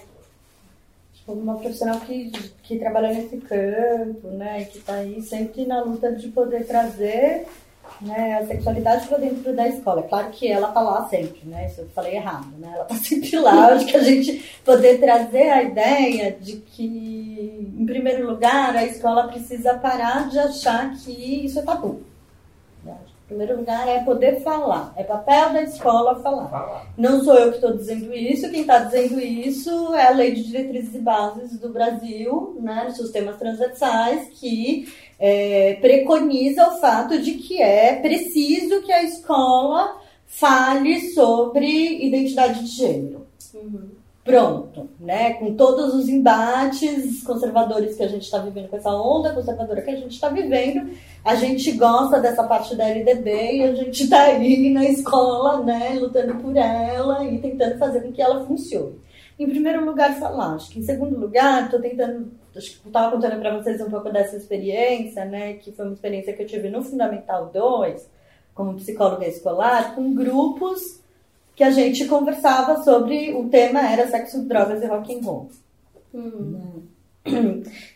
[1.27, 2.31] uma profissional que,
[2.63, 7.47] que trabalha nesse campo, né, que está aí sempre na luta de poder trazer
[8.01, 10.01] né, a sexualidade para dentro da escola.
[10.01, 12.95] É claro que ela está lá sempre, né, isso eu falei errado, né, ela está
[13.03, 13.73] sempre lá.
[13.73, 19.27] Acho que a gente poder trazer a ideia de que, em primeiro lugar, a escola
[19.27, 22.01] precisa parar de achar que isso é tabu.
[23.25, 24.93] Em primeiro lugar, é poder falar.
[24.95, 26.47] É papel da escola falar.
[26.47, 26.87] falar.
[26.95, 28.51] Não sou eu que estou dizendo isso.
[28.51, 32.97] Quem está dizendo isso é a Lei de Diretrizes e Bases do Brasil, né, nos
[32.97, 39.99] seus temas transversais, que é, preconiza o fato de que é preciso que a escola
[40.27, 43.25] fale sobre identidade de gênero.
[43.55, 43.94] Uhum
[44.25, 45.35] pronto, né?
[45.35, 49.91] Com todos os embates conservadores que a gente está vivendo, com essa onda conservadora que
[49.91, 50.89] a gente está vivendo,
[51.23, 55.95] a gente gosta dessa parte da LDB e a gente está aí na escola, né?
[55.99, 58.99] Lutando por ela e tentando fazer com que ela funcione.
[59.37, 60.55] Em primeiro lugar, falar.
[60.55, 62.31] Acho que em segundo lugar, estou tentando.
[62.55, 65.53] Acho que estava contando para vocês um pouco dessa experiência, né?
[65.53, 68.09] Que foi uma experiência que eu tive no Fundamental 2,
[68.55, 71.04] como psicóloga escolar, com grupos
[71.55, 75.49] que a gente conversava sobre o tema era sexo, drogas e rock and roll.
[76.13, 76.83] Uhum.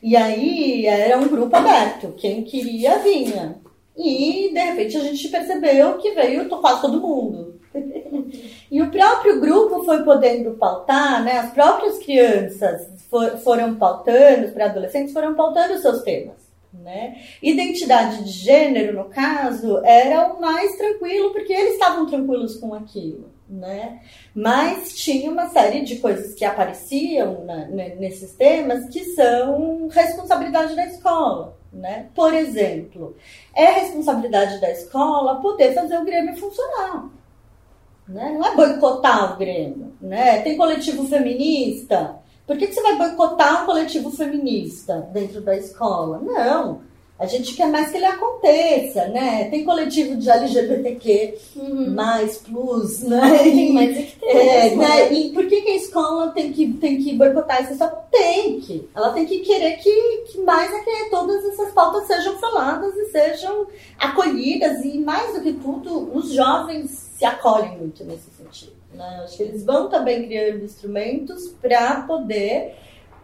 [0.02, 3.58] E aí era um grupo aberto, quem queria vinha.
[3.95, 7.60] E de repente a gente percebeu que veio quase todo mundo.
[8.72, 11.39] e o próprio grupo foi podendo pautar, né?
[11.39, 16.50] As próprias crianças for, foram pautando, os pré-adolescentes foram pautando os seus temas.
[16.74, 17.17] Né?
[17.41, 23.38] Identidade de gênero, no caso, era o mais tranquilo, porque eles estavam tranquilos com aquilo
[23.50, 24.02] né?
[24.34, 30.86] Mas tinha uma série de coisas que apareciam na, nesses temas que são responsabilidade da
[30.86, 32.10] escola, né?
[32.14, 33.16] Por exemplo,
[33.56, 37.10] é responsabilidade da escola poder fazer o Grêmio funcionar.
[38.08, 38.32] Né?
[38.38, 40.42] Não é boicotar o Grêmio, né?
[40.42, 42.18] Tem coletivo feminista.
[42.46, 46.19] Por que, que você vai boicotar um coletivo feminista dentro da escola?
[46.19, 46.82] Não.
[47.20, 49.50] A gente quer mais que ele aconteça, né?
[49.50, 51.94] Tem coletivo de LGBTQ, uhum.
[51.94, 53.40] mais plus, né?
[53.44, 54.30] Sim, mas é que tem.
[54.30, 55.13] É, né?
[55.13, 57.78] E por que, que a escola tem que, tem que boicotar isso?
[57.78, 58.88] Só tem que.
[58.96, 63.12] Ela tem que querer que, que mais é que todas essas pautas sejam faladas e
[63.12, 63.67] sejam
[63.98, 64.86] acolhidas.
[64.86, 68.72] E mais do que tudo, os jovens se acolhem muito nesse sentido.
[68.94, 69.22] Né?
[69.26, 72.76] Acho que eles vão também criando instrumentos para poder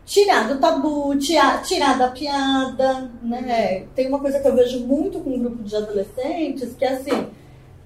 [0.05, 3.85] tirar do tabu, tirar, tirar da piada, né?
[3.95, 7.27] Tem uma coisa que eu vejo muito com um grupo de adolescentes, que é assim,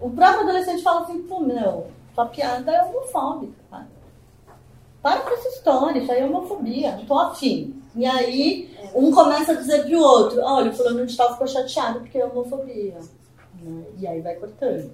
[0.02, 3.88] o próprio adolescente fala assim, pô, meu, tua piada é homofóbica, cara.
[5.02, 7.74] para com essa história, isso aí é homofobia, não tô afim.
[7.96, 12.02] E aí, um começa a dizer pro outro, olha, o fulano de tal ficou chateado
[12.02, 12.98] porque é homofobia.
[13.62, 13.84] Né?
[13.98, 14.92] E aí vai cortando.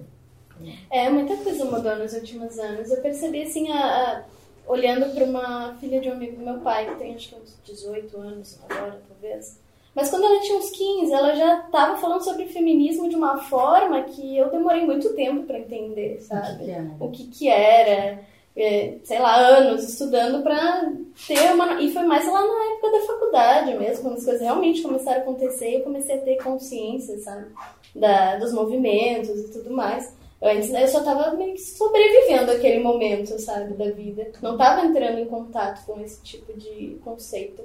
[0.90, 2.90] É, muita coisa mudou nos últimos anos.
[2.90, 4.22] Eu percebi, assim, a, a-
[4.66, 7.56] olhando para uma filha de um amigo do meu pai, que tem acho que uns
[7.64, 9.58] 18 anos agora, talvez.
[9.94, 14.02] Mas quando ela tinha uns 15, ela já estava falando sobre feminismo de uma forma
[14.02, 16.64] que eu demorei muito tempo para entender, sabe?
[16.64, 16.86] que é?
[17.00, 18.20] o que que era,
[18.54, 20.92] é, sei lá, anos estudando pra
[21.26, 21.80] ter uma...
[21.80, 25.22] E foi mais lá na época da faculdade mesmo, quando as coisas realmente começaram a
[25.22, 27.46] acontecer e eu comecei a ter consciência, sabe?
[27.94, 30.14] Da, dos movimentos e tudo mais.
[30.40, 34.30] Eu, antes, eu só tava meio que sobrevivendo aquele momento, sabe, da vida.
[34.42, 37.62] Não tava entrando em contato com esse tipo de conceito.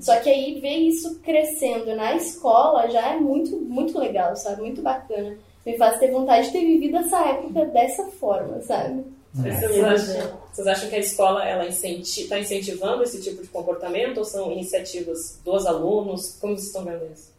[0.00, 4.62] Só que aí ver isso crescendo na escola já é muito, muito legal, sabe?
[4.62, 5.36] Muito bacana.
[5.66, 9.04] Me faz ter vontade de ter vivido essa época dessa forma, sabe?
[9.34, 14.24] Vocês acham, vocês acham que a escola ela está incentivando esse tipo de comportamento ou
[14.24, 16.38] são iniciativas dos alunos?
[16.40, 17.33] Como vocês estão vendo isso?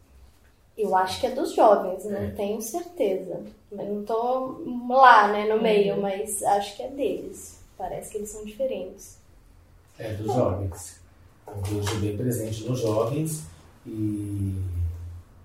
[0.76, 2.32] Eu acho que é dos jovens, né?
[2.36, 3.40] Tenho certeza.
[3.72, 4.60] Eu não tô
[4.90, 7.58] lá, né, no meio, mas acho que é deles.
[7.78, 9.16] Parece que eles são diferentes.
[9.98, 10.96] É, dos jovens.
[11.46, 13.42] Eu vejo bem presente nos jovens
[13.86, 14.54] e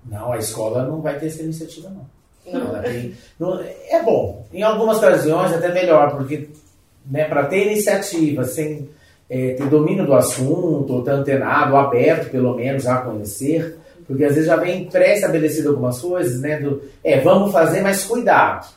[0.06, 2.06] não, a escola não vai ter essa iniciativa, não.
[2.52, 2.68] Não.
[2.70, 6.50] Ela tem- não- é bom, em algumas ocasiões até melhor, porque
[7.06, 8.90] né, para ter iniciativa sem
[9.30, 13.78] é, ter domínio do assunto, ou ter antenado, ou aberto pelo menos a conhecer,
[14.12, 16.60] porque às vezes já vem pré-estabelecido algumas coisas, né?
[16.60, 18.68] Do, é, vamos fazer, mas cuidado.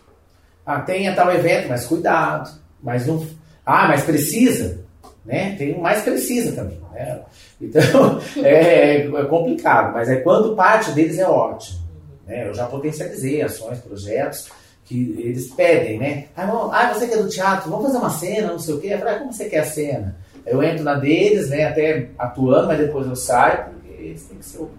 [0.64, 2.51] Ah, tenha tal evento, mas cuidado.
[2.80, 3.26] Mas não.
[3.66, 4.78] Ah, mas precisa?
[5.24, 5.57] Né?
[5.59, 6.80] Tem um mais precisa também.
[6.93, 7.20] Né?
[7.61, 11.80] Então, é, é complicado, mas é quando parte deles é ótimo.
[12.24, 12.47] Né?
[12.49, 14.49] Eu já potencializei ações, projetos
[14.85, 16.26] que eles pedem, né?
[16.37, 18.80] Ah, vamos- ah, você que é do teatro, vamos fazer uma cena, não sei o
[18.80, 18.89] quê.
[18.93, 20.14] Eu ah, como você quer a cena?
[20.47, 24.45] Eu entro na deles, né, até atuando, mas depois eu saio, porque eles têm que
[24.45, 24.70] ser o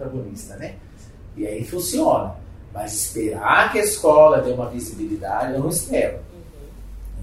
[0.00, 0.76] protagonista, né?
[1.36, 2.34] E aí funciona.
[2.72, 6.18] Mas esperar que a escola dê uma visibilidade, eu não espero.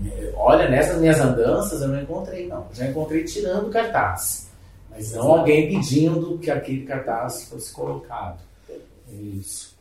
[0.05, 2.67] É, Olha, nessas minhas andanças eu não encontrei, não.
[2.73, 4.47] Já encontrei tirando cartaz.
[4.91, 8.39] Mas não alguém pedindo que aquele cartaz fosse colocado.
[9.09, 9.75] Isso.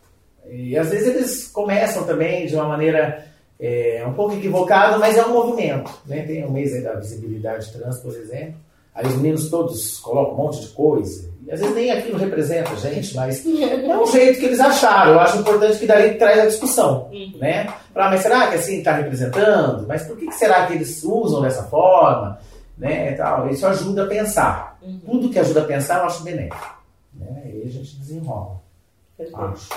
[0.49, 3.27] E às vezes eles começam também de uma maneira
[3.59, 5.91] é, um pouco equivocada, mas é um movimento.
[6.07, 6.23] Né?
[6.23, 8.55] Tem o mês aí da visibilidade trans, por exemplo.
[8.95, 11.29] Aí os meninos todos colocam um monte de coisa.
[11.47, 15.13] E às vezes nem aquilo representa a gente, mas é um jeito que eles acharam.
[15.13, 17.09] Eu acho importante que dali traz a discussão.
[17.39, 17.73] Né?
[17.95, 19.87] Falar, mas será que assim está representando?
[19.87, 22.41] Mas por que, que será que eles usam dessa forma?
[22.77, 23.13] Né?
[23.13, 23.49] E tal.
[23.49, 24.77] Isso ajuda a pensar.
[25.05, 26.83] Tudo que ajuda a pensar eu acho benéfico.
[27.15, 27.43] Né?
[27.45, 28.61] E aí a gente desenrola.
[29.33, 29.69] Acho.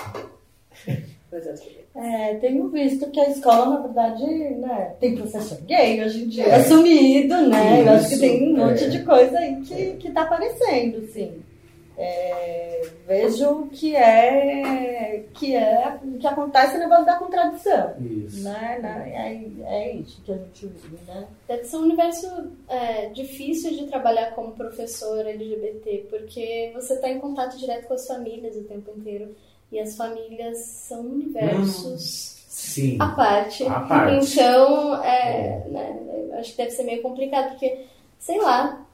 [1.96, 6.56] É, tenho visto que a escola, na verdade, né, tem professor gay hoje em dia,
[6.56, 7.84] assumido, né?
[7.84, 8.88] Eu acho que Isso, tem um monte é.
[8.88, 11.32] de coisa aí que, que tá aparecendo, sim.
[12.02, 17.94] É, vejo que é que é que acontece o negócio da contradição.
[18.00, 18.42] Isso.
[18.42, 18.80] Né?
[18.82, 19.12] né?
[19.14, 21.28] É, é isso que a gente vive, né?
[21.46, 27.20] Deve ser um universo é, difícil de trabalhar como professor LGBT, porque você está em
[27.20, 29.36] contato direto com as famílias o tempo inteiro.
[29.70, 32.98] E as famílias são universos Sim.
[33.00, 33.68] à parte.
[33.68, 34.32] À parte.
[34.32, 37.86] Então, é, né, eu acho que deve ser meio complicado, porque,
[38.18, 38.86] sei lá,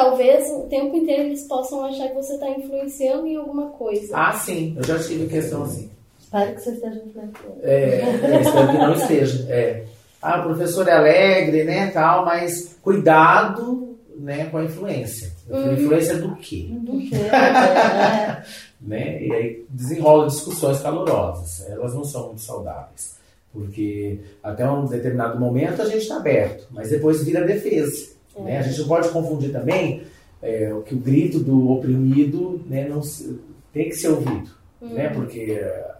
[0.00, 4.16] talvez o tempo inteiro eles possam achar que você está influenciando em alguma coisa.
[4.16, 4.74] Ah, sim.
[4.76, 5.90] Eu já tive questão assim.
[6.18, 7.60] Espero que você esteja influenciando.
[7.62, 9.46] É, eu espero que não esteja.
[9.50, 9.84] É.
[10.22, 15.32] Ah, o professor é alegre, né, tal, mas cuidado, né, com a influência.
[15.78, 16.68] Influência do quê?
[16.70, 17.14] Do que?
[17.14, 18.42] É,
[18.80, 19.22] Né?
[19.22, 21.68] E aí desenrola discussões calorosas.
[21.68, 23.18] Elas não são muito saudáveis.
[23.52, 28.19] Porque até um determinado momento a gente está aberto, mas depois vira defesa.
[28.38, 28.58] Né?
[28.58, 30.02] A gente não pode confundir também
[30.42, 33.38] é, que o grito do oprimido né, não se-
[33.72, 34.50] tem que ser ouvido.
[34.80, 35.08] Né?
[35.10, 35.90] Porque é,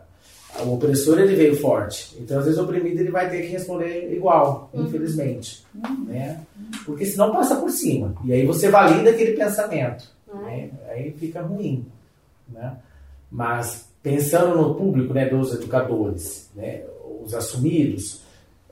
[0.64, 2.16] o opressor ele veio forte.
[2.20, 5.64] Então, às vezes, o oprimido ele vai ter que responder igual, infelizmente.
[6.07, 6.41] Né?
[6.87, 8.14] Porque senão passa por cima.
[8.24, 10.05] E aí você valida aquele pensamento.
[10.33, 10.70] né?
[10.89, 11.85] Aí fica ruim.
[12.49, 12.76] Né?
[13.31, 16.83] Mas pensando no público né, dos educadores, né,
[17.22, 18.22] os assumidos,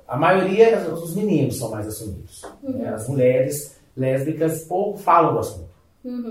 [0.09, 2.43] a maioria, os meninos são mais assumidos.
[2.63, 2.89] né?
[2.95, 5.69] As mulheres lésbicas pouco falam do assunto.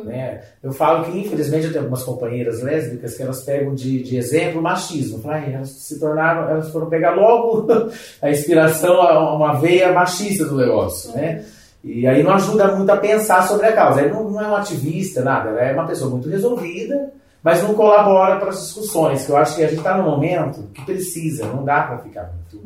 [0.06, 0.42] Né?
[0.64, 4.60] Eu falo que, infelizmente, eu tenho algumas companheiras lésbicas que elas pegam de, de exemplo
[4.60, 5.22] o machismo.
[5.30, 7.68] "Ai, elas se tornaram, elas foram pegar logo
[8.22, 11.12] a inspiração, a- uma veia machista do negócio.
[11.12, 11.46] Né?
[11.84, 14.00] E aí não ajuda muito a pensar sobre a causa.
[14.02, 15.50] Aí não, não é um ativista, nada.
[15.52, 17.12] Ela é uma pessoa muito resolvida,
[17.44, 19.26] mas não colabora para as discussões.
[19.26, 22.32] Que eu acho que a gente está num momento que precisa, não dá para ficar
[22.34, 22.66] muito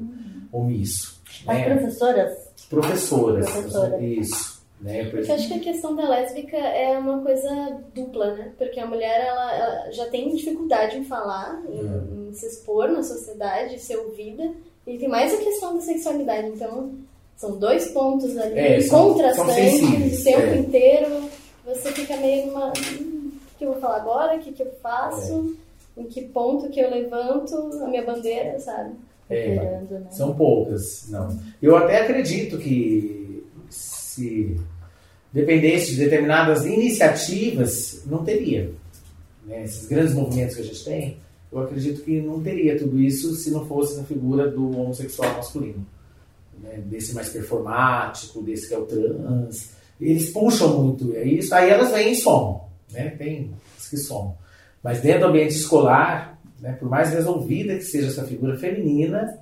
[0.51, 1.21] omisso.
[1.47, 1.63] As né?
[1.75, 2.37] professoras
[2.69, 3.49] Professoras.
[3.49, 3.99] Professora.
[4.01, 5.05] Isso, Né?
[5.09, 8.51] Porque eu acho que a questão da lésbica é uma coisa dupla, né?
[8.57, 12.29] Porque a mulher, ela, ela já tem dificuldade em falar, em, É.
[12.29, 14.51] em se expor na sociedade, ser ouvida.
[14.87, 16.47] E tem mais a questão da sexualidade.
[16.47, 16.93] Então,
[17.37, 20.57] são dois pontos ali É, contrastantes o tempo é.
[20.57, 21.29] inteiro.
[21.65, 22.73] Você fica meio numa...
[22.99, 24.35] "Hum, O que eu vou falar agora?
[24.37, 25.55] O que, que eu faço?
[25.97, 26.01] É.
[26.01, 28.95] Em que ponto que eu levanto a minha bandeira, sabe?
[29.31, 30.03] É, né?
[30.11, 31.39] São poucas, não.
[31.61, 34.55] Eu até acredito que se
[35.31, 38.71] dependesse de determinadas iniciativas, não teria.
[39.45, 39.63] né?
[39.63, 41.17] Esses grandes movimentos que a gente tem,
[41.51, 45.85] eu acredito que não teria tudo isso se não fosse a figura do homossexual masculino.
[46.61, 46.81] né?
[46.85, 49.71] Desse mais performático, desse que é o trans.
[49.99, 52.65] Eles puxam muito isso, aí elas vêm e somam.
[52.91, 53.09] Né?
[53.11, 54.35] Tem as que somam.
[54.83, 56.30] Mas dentro do ambiente escolar,
[56.61, 59.37] né, por mais resolvida que seja essa figura feminina,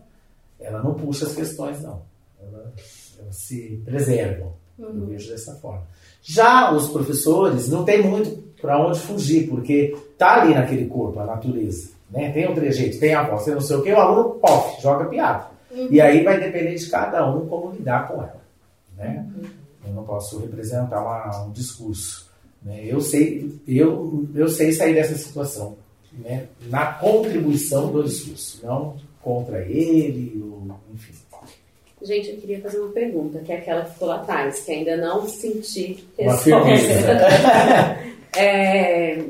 [0.59, 2.01] ela não puxa as questões, não.
[2.41, 2.73] Ela-
[3.21, 4.53] Elas se preservam.
[4.79, 5.83] Eu vejo dessa forma.
[6.23, 11.25] Já os professores não tem muito para onde fugir, porque tá ali naquele corpo, a
[11.25, 11.89] natureza.
[12.09, 12.31] Né?
[12.31, 15.05] Tem o trejeito, tem a voz, tem não sei o que, o aluno, pof, joga
[15.05, 15.47] piada.
[15.91, 18.41] E aí vai depender de cada um como lidar com ela.
[18.97, 19.25] Né?
[19.85, 22.29] Eu não posso representar uma- um discurso.
[22.63, 22.81] né?
[22.85, 25.77] Eu, sei, eu, eu sei sair dessa situação.
[26.13, 26.47] Né?
[26.67, 31.13] Na contribuição do discurso, não contra ele, ou, enfim.
[32.01, 34.95] Gente, eu queria fazer uma pergunta, que é aquela que ficou lá atrás, que ainda
[34.95, 36.43] não senti resposta.
[36.43, 38.09] firmeza.
[38.37, 39.23] É,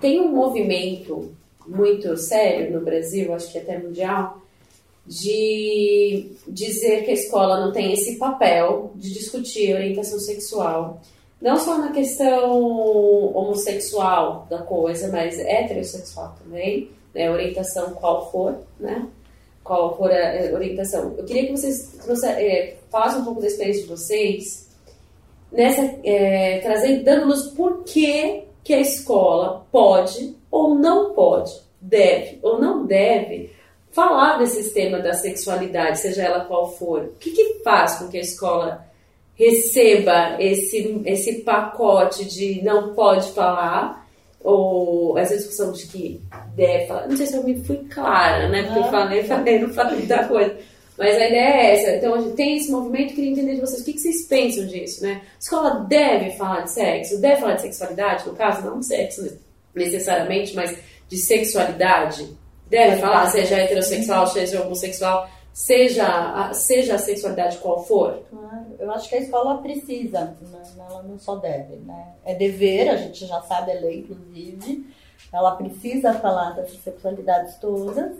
[0.00, 1.30] tem um movimento
[1.66, 4.40] muito sério no Brasil, acho que até mundial,
[5.06, 11.02] de dizer que a escola não tem esse papel de discutir orientação sexual.
[11.42, 12.62] Não só na questão
[13.34, 17.28] homossexual da coisa, mas heterossexual também, né?
[17.30, 19.08] Orientação qual for, né?
[19.64, 21.14] Qual for a orientação.
[21.18, 24.68] Eu queria que vocês trouxe- é, falassem um pouco da experiência de vocês,
[25.50, 32.38] nessa, é, trazendo, dando luz por que, que a escola pode ou não pode, deve
[32.40, 33.50] ou não deve
[33.90, 37.00] falar desse tema da sexualidade, seja ela qual for.
[37.02, 38.81] O que, que faz com que a escola
[39.34, 44.06] receba esse, esse pacote de não pode falar,
[44.40, 46.20] ou essa discussão de que
[46.54, 47.08] deve falar.
[47.08, 48.64] Não sei se eu me fui clara, né?
[48.64, 50.56] Porque eu falei, falei, não falei muita coisa.
[50.98, 51.96] Mas a ideia é essa.
[51.96, 53.80] Então, a gente tem esse movimento, queria entender de vocês.
[53.80, 55.22] O que, que vocês pensam disso, né?
[55.24, 57.20] A escola deve falar de sexo?
[57.20, 58.66] Deve falar de sexualidade, no caso?
[58.66, 59.38] Não de sexo
[59.74, 60.76] necessariamente, mas
[61.08, 62.28] de sexualidade?
[62.68, 68.22] Deve falar, seja heterossexual, seja homossexual, seja a, seja a sexualidade qual for?
[68.30, 70.62] Claro, eu acho que a escola precisa, né?
[70.78, 72.14] ela não só deve, né?
[72.24, 74.86] É dever, a gente já sabe, é lei, inclusive.
[75.32, 78.16] Ela precisa falar dessas sexualidades todas.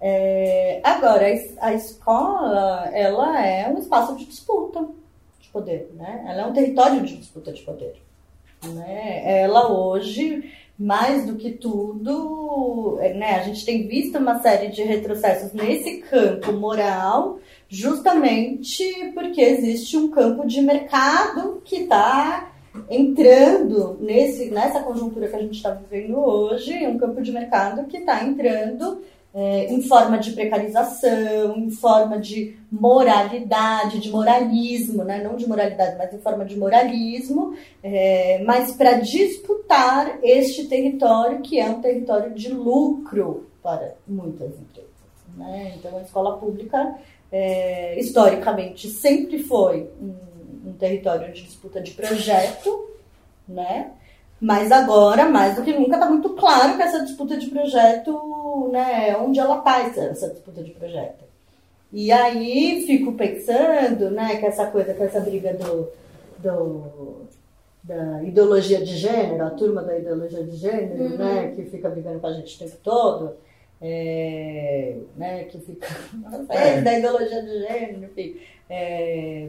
[0.00, 1.26] É, agora,
[1.60, 4.86] a escola, ela é um espaço de disputa
[5.40, 6.24] de poder, né?
[6.28, 8.02] Ela é um território de disputa de poder.
[8.64, 9.40] Né?
[9.42, 13.36] Ela hoje, mais do que tudo, é, né?
[13.36, 20.10] a gente tem visto uma série de retrocessos nesse campo moral, justamente porque existe um
[20.10, 22.52] campo de mercado que está
[22.88, 27.98] entrando nesse, nessa conjuntura que a gente está vivendo hoje, um campo de mercado que
[27.98, 29.02] está entrando
[29.34, 35.22] é, em forma de precarização, em forma de moralidade, de moralismo, né?
[35.22, 41.58] não de moralidade, mas em forma de moralismo, é, mas para disputar este território que
[41.58, 44.90] é um território de lucro para muitas empresas.
[45.36, 45.74] Né?
[45.78, 46.94] Então, a escola pública,
[47.30, 52.90] é, historicamente, sempre foi um, um território de disputa de projeto,
[53.48, 53.92] né?
[54.44, 59.16] Mas agora, mais do que nunca, está muito claro que essa disputa de projeto, né,
[59.16, 61.22] onde ela está essa disputa de projeto.
[61.92, 65.88] E aí fico pensando, né, que essa coisa, que essa briga do,
[66.38, 67.26] do,
[67.84, 71.16] da ideologia de gênero, a turma da ideologia de gênero, Uhum.
[71.18, 73.34] né, que fica brigando com a gente o tempo todo,
[73.80, 75.86] é, né, que fica
[76.50, 76.80] É.
[76.80, 78.36] da ideologia de gênero, enfim.
[78.68, 79.48] É,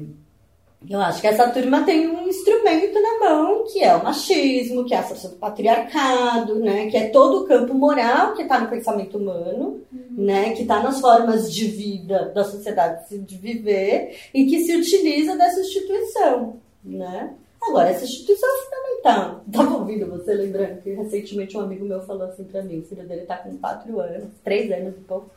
[0.90, 4.94] eu acho que essa turma tem um instrumento na mão, que é o machismo, que
[4.94, 6.88] é a força do patriarcado, né?
[6.90, 9.82] Que é todo o campo moral que está no pensamento humano,
[10.12, 10.54] né?
[10.54, 15.62] Que está nas formas de vida da sociedade de viver e que se utiliza dessa
[15.62, 17.34] instituição, né?
[17.62, 19.44] Agora, essa instituição é fundamental.
[19.48, 23.08] Estava ouvindo você, lembrando que recentemente um amigo meu falou assim pra mim, o filho
[23.08, 25.30] dele tá com 4 anos, 3 anos e pouco.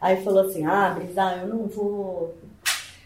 [0.00, 2.34] Aí falou assim, ah, Brisa, eu não vou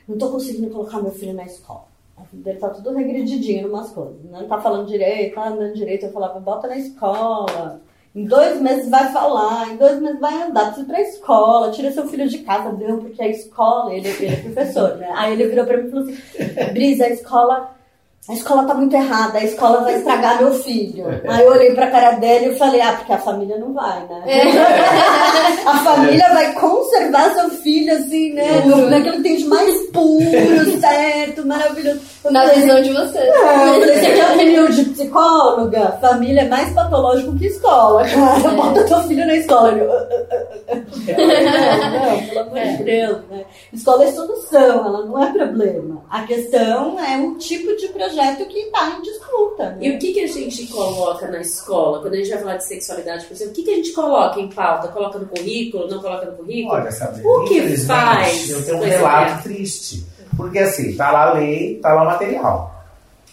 [0.08, 1.84] não tô conseguindo colocar meu filho na escola.
[2.32, 4.20] Dele tá tudo regredidinho em umas coisas.
[4.24, 4.40] né?
[4.40, 6.06] Não tá falando direito, tá andando direito.
[6.06, 7.80] Eu falava, bota na escola,
[8.14, 11.92] Em dois meses vai falar, em dois meses vai andar, precisa ir pra escola, tira
[11.92, 15.08] seu filho de casa, não, porque a escola, ele, ele é professor, né?
[15.14, 17.77] Aí ele virou pra mim e falou assim, Brisa, a escola
[18.26, 21.06] a escola tá muito errada, a escola vai estragar meu filho.
[21.26, 24.22] Aí eu olhei pra cara dele e falei, ah, porque a família não vai, né?
[25.64, 28.62] a família vai conservar seu filho, assim, né?
[28.66, 30.24] No, naquilo que tem de mais puro,
[30.78, 32.00] certo, maravilhoso.
[32.22, 33.24] Eu Na falei, visão de vocês.
[33.24, 35.98] é, eu falei, você quer reunião de psicóloga?
[36.00, 38.50] Família é mais patológico que escola, cara.
[38.50, 39.72] Bota teu filho na escola.
[39.72, 43.44] Ele, "Ah, ah, ah, ah." Não, não, pelo amor de Deus, né?
[43.72, 46.02] Escola é solução, ela não é problema.
[46.10, 49.70] A questão é o tipo de projeto que está em disputa.
[49.70, 49.78] né?
[49.80, 52.00] E o que, que a gente coloca na escola?
[52.00, 54.40] Quando a gente vai falar de sexualidade, por exemplo, o que, que a gente coloca
[54.40, 54.88] em pauta?
[54.88, 55.88] Coloca no currículo?
[55.88, 56.74] Não coloca no currículo?
[56.74, 59.42] Olha, sabe, O que faz eu tenho um relato tema?
[59.42, 60.06] triste.
[60.36, 62.74] Porque assim, tá lá a lei, tá lá o material.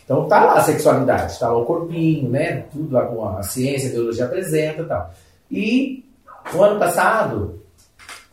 [0.03, 2.65] Então tá lá a sexualidade, tá lá o corpinho, né?
[2.71, 5.13] Tudo lá com a ciência, a ideologia apresenta e tal.
[5.51, 6.05] E
[6.53, 7.59] o ano passado,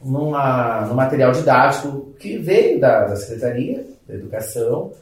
[0.03, 4.93] numa, no material didático que veio da, da Secretaria da Educação,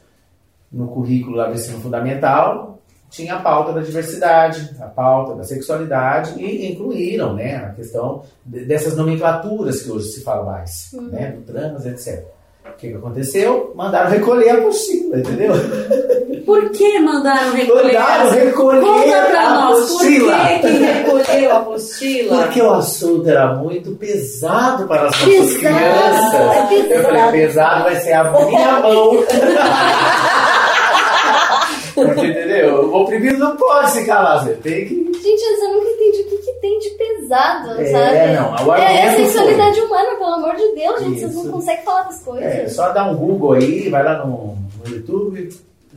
[0.71, 6.41] no currículo lá do ensino fundamental, tinha a pauta da diversidade, a pauta da sexualidade
[6.41, 11.41] e incluíram né, a questão de- dessas nomenclaturas que hoje se fala mais, né, do
[11.41, 12.23] trans, etc.
[12.65, 13.73] O que, que aconteceu?
[13.75, 15.51] Mandaram recolher a apostila, entendeu?
[16.45, 17.93] Por que mandaram recolher?
[17.99, 22.37] Mandaram recolher Conta pra a nós, por que que recolheu a apostila?
[22.43, 26.33] Porque o assunto era muito pesado para as nossas Pesado, crianças.
[26.33, 26.91] é pesado.
[26.93, 29.11] Eu falei, pesado vai ser a minha mão.
[32.05, 32.85] Porque, entendeu?
[32.85, 35.11] O oprimido não pode se calar, você tem que.
[35.21, 38.33] Gente, eu nunca entendi o que, que tem de pesado, É, sabe?
[38.35, 41.19] não, o é, é argumento sexualidade humana, pelo amor de Deus, gente.
[41.19, 41.43] Vocês Isso.
[41.45, 42.45] não conseguem falar das coisas.
[42.45, 45.49] É, só dá um Google aí, vai lá no, no YouTube,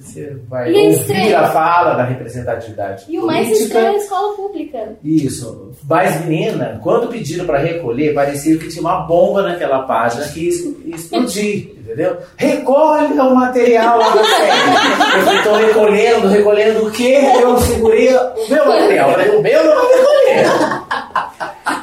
[0.05, 1.37] você vai E é ouvir estranho.
[1.39, 3.65] a fala da representatividade E o mais política.
[3.65, 4.79] estranho é a escola pública.
[5.03, 5.73] Isso.
[5.89, 10.95] Mas, menina, quando pediram para recolher, parecia que tinha uma bomba naquela página que ia
[10.97, 12.17] explodir, entendeu?
[12.37, 15.37] Recolha o material lá da série.
[15.37, 17.19] Eu tô recolhendo, recolhendo o quê?
[17.43, 19.09] Eu segurei o meu material.
[19.11, 20.85] Eu falei, o meu não vai recolher.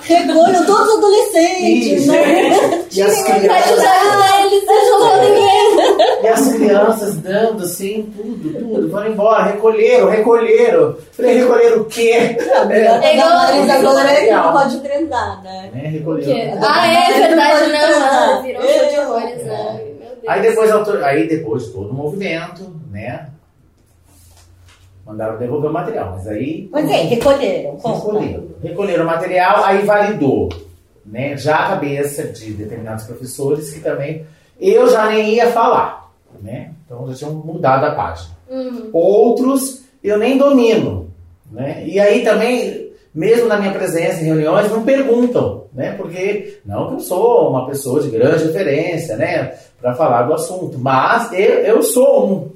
[0.04, 2.24] Recolham todos os adolescentes, Isso, né?
[2.26, 2.98] gente.
[2.98, 5.76] E as Vai crianças, ajudar eles, ajudar ninguém.
[6.24, 8.90] E as crianças dando assim, tudo, tudo.
[8.90, 10.96] Foram embora, recolheram, recolheram.
[11.12, 12.12] Falei, recolheram o quê?
[12.12, 15.70] É igual- Mas agora é que não pode transar, né?
[15.74, 16.60] Né, O recolheram.
[16.64, 18.04] Ah, é verdade, não.
[18.04, 19.08] Ah, virou show de É.
[19.08, 19.82] horrores, né?
[20.02, 20.12] Deus.
[20.28, 23.28] Aí depois, a aí depois de todo o movimento, né?
[25.06, 27.78] Mandaram devolver o material, mas aí Pois é, recolheram.
[27.84, 28.48] recolheram.
[28.64, 30.50] Recolheram o material, aí validou,
[31.06, 31.36] né?
[31.36, 34.26] Já a cabeça de determinados professores que também
[34.60, 36.01] eu já nem ia falar,
[36.42, 36.72] né?
[36.86, 38.30] Então já tinham mudado a página.
[38.50, 38.90] Uhum.
[38.94, 41.10] Outros eu nem domino,
[41.52, 41.84] né?
[41.86, 45.94] E aí também, mesmo na minha presença em reuniões, não perguntam, né?
[45.94, 49.56] Porque não que eu sou uma pessoa de grande referência, né?
[49.80, 52.50] Para falar do assunto, mas eu, eu sou um,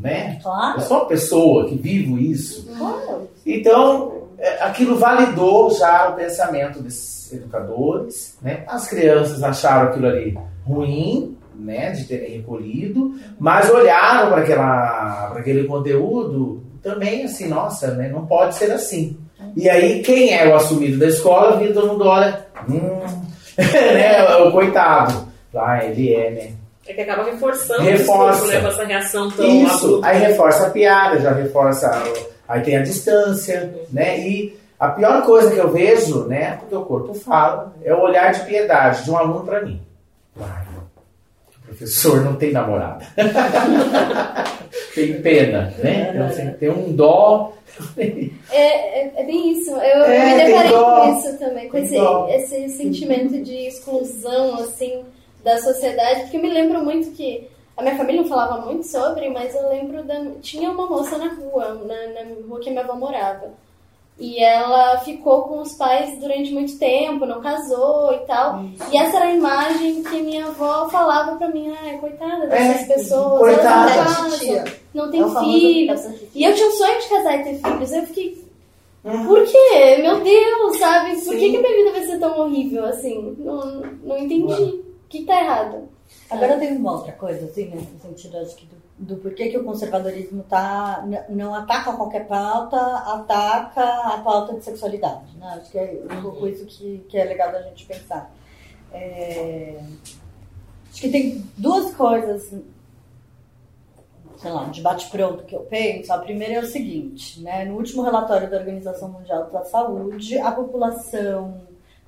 [0.00, 0.36] né?
[0.38, 0.80] Eu Claro.
[0.82, 2.66] sou uma pessoa que vivo isso.
[2.76, 3.28] claro.
[3.46, 8.64] Então, é, aquilo validou já o pensamento desses educadores, né?
[8.66, 15.40] As crianças acharam aquilo ali ruim, né, de terem recolhido, mas olharam para aquela para
[15.40, 19.16] aquele conteúdo também assim, nossa, né, não pode ser assim.
[19.56, 23.00] E aí quem é o assumido da escola, vira todo mundo olha, hum,
[23.58, 25.28] né, o coitado.
[25.54, 26.52] Ah, ele é, né?
[26.86, 28.42] É que acaba reforçando Reforça.
[28.42, 30.08] o discurso, né, essa reação tão Isso, abrupta.
[30.08, 32.02] aí reforça a piada, já reforça.
[32.48, 34.18] Aí tem a distância, né?
[34.18, 36.56] E a pior coisa que eu vejo, né?
[36.56, 39.80] Porque o corpo fala, é o olhar de piedade de um aluno para mim.
[40.40, 40.61] Ai, o
[41.76, 43.04] professor não tem namorada.
[44.94, 46.10] tem pena, né?
[46.12, 47.52] Então, assim, tem um dó.
[47.98, 49.70] É, é, é bem isso.
[49.70, 51.00] Eu, eu É, me tem deparei dó.
[51.00, 55.04] com isso também, com esse, esse sentimento de exclusão, assim,
[55.42, 56.22] da sociedade.
[56.22, 59.68] Porque eu me lembro muito que a minha família não falava muito sobre, mas eu
[59.68, 60.14] lembro da.
[60.42, 63.50] Tinha uma moça na rua, na, na rua que minha avó morava.
[64.18, 68.62] E ela ficou com os pais durante muito tempo, não casou e tal.
[68.92, 72.94] E essa era a imagem que minha avó falava pra mim, ai, coitada dessas É,
[72.94, 73.90] pessoas, coitada.
[73.90, 76.06] elas não É, casam, não tem É filhos.
[76.34, 77.92] E eu tinha um sonho de casar e ter filhos.
[77.92, 78.42] Eu fiquei,
[79.04, 79.26] Uhum.
[79.26, 79.98] por quê?
[80.00, 81.20] Meu Deus, sabe?
[81.22, 83.34] Por que, que minha vida vai ser tão horrível assim?
[83.38, 84.52] Não, não entendi.
[84.52, 85.88] O que tá errado?
[86.30, 88.66] Agora tem uma outra coisa, assim, né, no sentido acho que
[89.02, 95.36] do, porquê que o conservadorismo tá, não ataca qualquer pauta, ataca a pauta de sexualidade.
[95.36, 95.46] Né?
[95.60, 98.32] Acho que é um pouco isso que, que é legal da gente pensar.
[98.92, 99.80] É,
[100.90, 102.52] Acho que tem duas coisas
[104.36, 107.64] sei lá, de bate-pronto que eu penso, a primeira é o seguinte, né?
[107.64, 111.60] No último relatório da Organização Mundial da Saúde, a população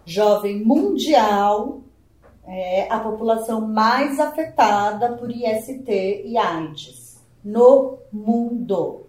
[0.05, 1.84] jovem mundial
[2.47, 5.89] é a população mais afetada por IST
[6.25, 9.07] e AIDS no mundo.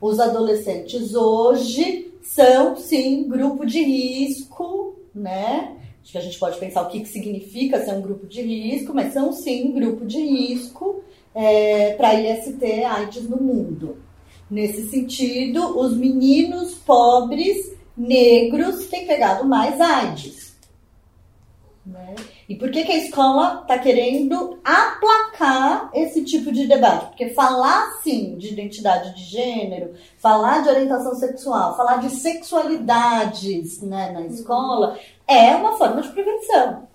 [0.00, 5.76] Os adolescentes hoje são, sim, grupo de risco, né?
[6.02, 8.94] Acho que a gente pode pensar o que, que significa ser um grupo de risco,
[8.94, 11.02] mas são, sim, grupo de risco
[11.34, 13.98] é, para IST AIDS no mundo.
[14.50, 20.54] Nesse sentido, os meninos pobres negros têm pegado mais AIDS.
[21.84, 22.14] Né?
[22.48, 27.06] E por que, que a escola está querendo aplacar esse tipo de debate?
[27.06, 34.12] Porque falar, sim, de identidade de gênero, falar de orientação sexual, falar de sexualidades né,
[34.12, 36.86] na escola, é uma forma de prevenção.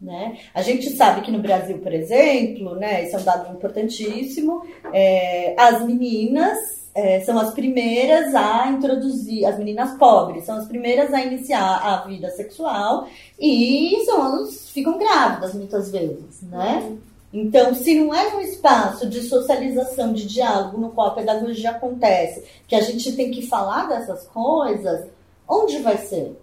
[0.00, 0.38] Né?
[0.52, 5.54] A gente sabe que no Brasil, por exemplo, né, isso é um dado importantíssimo, é,
[5.56, 11.22] as meninas é, são as primeiras a introduzir, as meninas pobres são as primeiras a
[11.22, 13.06] iniciar a vida sexual
[13.38, 16.82] e são as, ficam grávidas muitas vezes, né?
[16.82, 16.98] Uhum.
[17.34, 22.42] Então, se não é um espaço de socialização, de diálogo, no qual a pedagogia acontece,
[22.66, 25.06] que a gente tem que falar dessas coisas,
[25.46, 26.34] onde vai ser?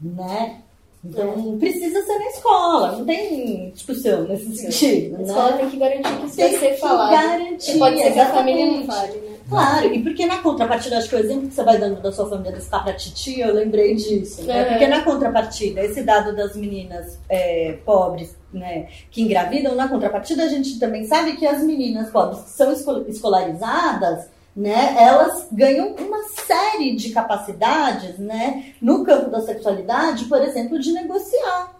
[0.00, 0.60] Né?
[1.04, 1.58] Então, é.
[1.58, 5.14] precisa ser na escola, não tem discussão nesse sentido.
[5.14, 5.24] A né?
[5.24, 7.10] escola tem que garantir que isso tem vai ser falado.
[7.12, 9.27] Garantir, e pode ser que a família não fale, né?
[9.48, 12.28] Claro, e porque na contrapartida, acho que o exemplo que você vai dando da sua
[12.28, 14.42] família do ficar pra titi, eu lembrei disso.
[14.42, 14.64] Né?
[14.64, 20.48] Porque na contrapartida, esse dado das meninas é, pobres né, que engravidam, na contrapartida, a
[20.48, 22.72] gente também sabe que as meninas pobres que são
[23.08, 30.78] escolarizadas, né, elas ganham uma série de capacidades né, no campo da sexualidade, por exemplo,
[30.78, 31.77] de negociar.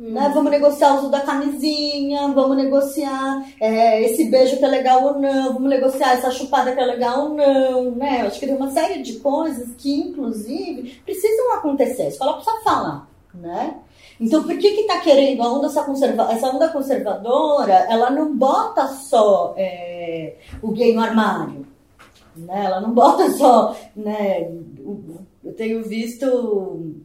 [0.00, 0.12] Hum.
[0.12, 0.30] Né?
[0.32, 5.20] Vamos negociar o uso da camisinha, vamos negociar é, esse beijo que é legal ou
[5.20, 8.22] não, vamos negociar essa chupada que é legal ou não, né?
[8.22, 12.04] Eu acho que tem uma série de coisas que, inclusive, precisam acontecer.
[12.04, 13.76] A escola precisa falar, né?
[14.18, 17.86] Então, por que que tá querendo a onda essa, conserva essa onda conservadora?
[17.90, 21.66] Ela não bota só é, o gay no armário,
[22.34, 22.64] né?
[22.64, 24.50] Ela não bota só, né?
[25.44, 26.96] Eu tenho visto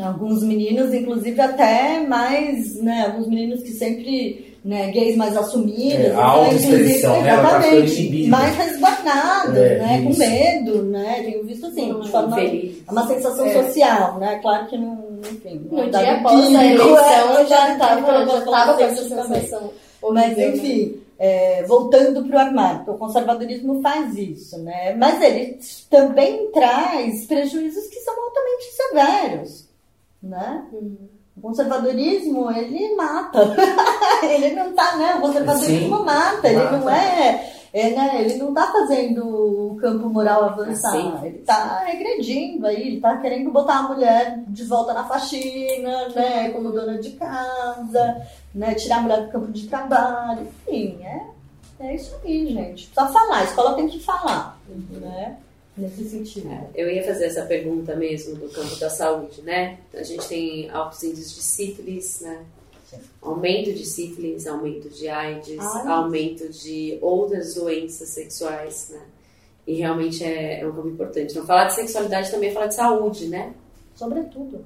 [0.00, 3.06] alguns meninos, inclusive até mais, né?
[3.06, 4.90] Alguns meninos que sempre, né?
[4.90, 7.32] Gays mais assumidos, é, né, expressão, né?
[7.32, 10.00] exatamente, mais resguardados, é, né?
[10.00, 10.08] Isso.
[10.08, 11.22] Com medo, né?
[11.24, 13.64] Tenho visto assim, de forma é uma sensação é.
[13.64, 14.38] social, né?
[14.42, 15.66] Claro que não, enfim.
[15.70, 19.70] No dia após a eleição já estava com essa sensação.
[20.12, 21.00] Mas enfim.
[21.20, 24.94] É, voltando para o armário, porque o conservadorismo faz isso, né?
[24.94, 25.58] Mas ele
[25.90, 29.67] também traz prejuízos que são altamente severos,
[30.22, 30.66] né?
[30.72, 31.08] Uhum.
[31.36, 33.54] O conservadorismo, ele mata.
[34.28, 35.14] ele não tá, né?
[35.14, 36.76] O conservadorismo mata, ele mata.
[36.76, 38.22] não é, é, né?
[38.22, 40.88] Ele não tá fazendo o campo moral avançar.
[40.88, 41.26] Assim.
[41.26, 46.50] Ele tá regredindo aí, ele tá querendo botar a mulher de volta na faxina, né?
[46.50, 48.74] Como dona de casa, né?
[48.74, 50.42] Tirar a mulher do campo de trabalho.
[50.42, 51.22] Enfim, é,
[51.78, 52.88] é isso aí, gente.
[52.88, 55.00] Precisa falar, a escola tem que falar, uhum.
[55.00, 55.36] né?
[55.78, 56.48] Nesse sentido.
[56.48, 59.78] É, eu ia fazer essa pergunta mesmo do campo da saúde, né?
[59.94, 62.44] A gente tem altos índices de sífilis, né?
[63.20, 65.88] Aumento de sífilis, aumento de AIDS, Ai.
[65.88, 69.00] aumento de outras doenças sexuais, né?
[69.66, 71.36] E realmente é, é um campo importante.
[71.36, 73.52] Não falar de sexualidade também é falar de saúde, né?
[73.94, 74.64] Sobretudo.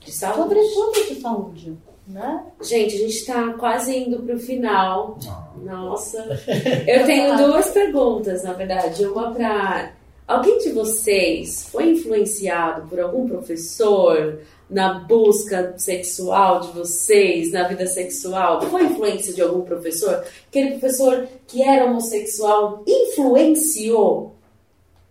[0.00, 0.38] De saúde.
[0.38, 1.78] Sobretudo de saúde.
[2.08, 2.44] Né?
[2.60, 5.16] Gente, a gente está quase indo para o final.
[5.62, 6.18] Nossa.
[6.88, 9.06] Eu tenho duas perguntas, na verdade.
[9.06, 9.92] Uma para
[10.30, 14.38] Alguém de vocês foi influenciado por algum professor
[14.70, 18.62] na busca sexual de vocês, na vida sexual?
[18.62, 20.22] Foi influência de algum professor?
[20.46, 24.36] Aquele professor que era homossexual influenciou?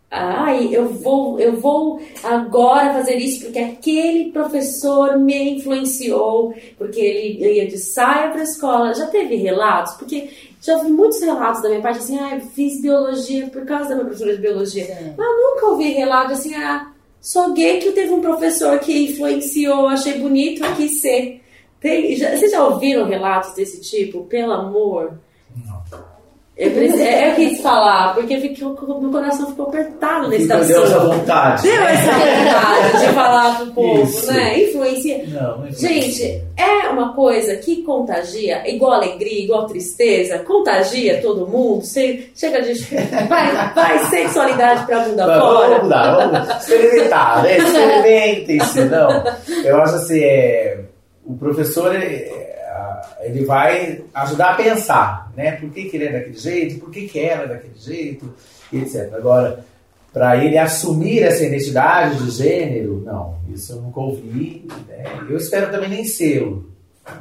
[0.10, 7.58] Ai, eu vou, eu vou agora fazer isso porque aquele professor me influenciou, porque ele
[7.58, 8.96] ia de saia para a escola.
[8.96, 9.96] Já teve relatos?
[9.96, 10.30] Porque
[10.62, 14.06] já ouvi muitos relatos da minha parte assim, ah, fiz biologia por causa da minha
[14.06, 14.86] professora de biologia.
[14.86, 15.14] Sim.
[15.18, 16.92] Mas nunca ouvi relato assim, ah,
[17.22, 21.42] sou gay que teve um professor que influenciou, achei bonito, quis ser.
[21.80, 24.26] Tem, já, vocês já ouviram relatos desse tipo?
[24.26, 25.18] Pelo amor.
[26.60, 30.68] Eu, eu quis falar, porque fiquei, meu coração ficou apertado nesse assunto.
[30.68, 31.62] Deu essa vontade.
[31.64, 34.34] Deu essa vontade de falar pro povo, Isso.
[34.34, 34.64] né?
[34.64, 35.24] Influencia.
[35.30, 41.86] Não, não Gente, é uma coisa que contagia, igual alegria, igual tristeza, contagia todo mundo.
[41.86, 42.74] Você chega de.
[43.30, 45.76] Vai, vai sexualidade pra bunda Mas, fora.
[45.76, 47.58] Vamos lá, vamos experimentar, né?
[47.60, 49.24] Experimentem-se, não.
[49.64, 50.80] Eu acho assim, é,
[51.26, 51.96] o professor.
[51.96, 52.50] É,
[53.22, 55.54] ele vai ajudar a pensar, né?
[55.54, 58.34] Por que, que ele é daquele jeito, por que, que ela é daquele jeito,
[58.72, 59.14] etc.
[59.14, 59.64] Agora,
[60.12, 64.68] para ele assumir essa identidade de gênero, não, isso eu nunca ouvi.
[64.88, 65.04] Né?
[65.30, 66.46] Eu espero também nem ser.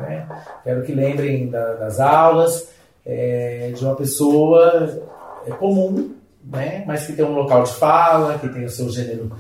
[0.01, 0.27] Né?
[0.65, 2.69] Quero que lembrem da, das aulas
[3.05, 5.03] é, de uma pessoa
[5.47, 6.85] é, comum, né?
[6.87, 9.33] mas que tem um local de fala, que tem o seu gênero,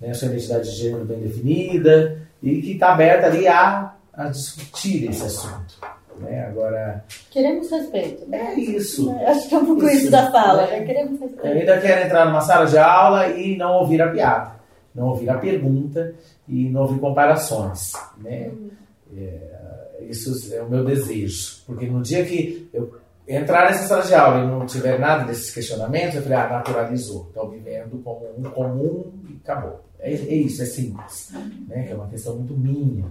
[0.00, 0.10] né?
[0.10, 5.08] a sua identidade de gênero bem definida e que está aberta ali a, a discutir
[5.10, 5.78] esse assunto.
[6.18, 6.46] Né?
[6.46, 7.04] Agora.
[7.30, 8.28] Queremos respeito.
[8.28, 8.54] Né?
[8.54, 9.10] É isso.
[9.26, 10.66] Acho que é um pouco isso, da fala.
[10.66, 10.84] Né?
[10.84, 11.46] Queremos respeito.
[11.46, 14.52] Eu ainda quero entrar numa sala de aula e não ouvir a piada,
[14.94, 16.14] não ouvir a pergunta
[16.46, 17.92] e não ouvir comparações.
[18.18, 18.48] Né?
[18.48, 18.70] Uhum.
[19.16, 21.62] É, isso é o meu desejo.
[21.66, 25.52] Porque no dia que eu entrar nessa sala de aula e não tiver nada desses
[25.52, 27.26] questionamentos, eu falei, ah, naturalizou.
[27.28, 29.80] Estou vivendo como um comum e acabou.
[29.98, 31.32] É, é isso, é simples.
[31.68, 31.84] Né?
[31.84, 33.06] Que é uma questão muito minha.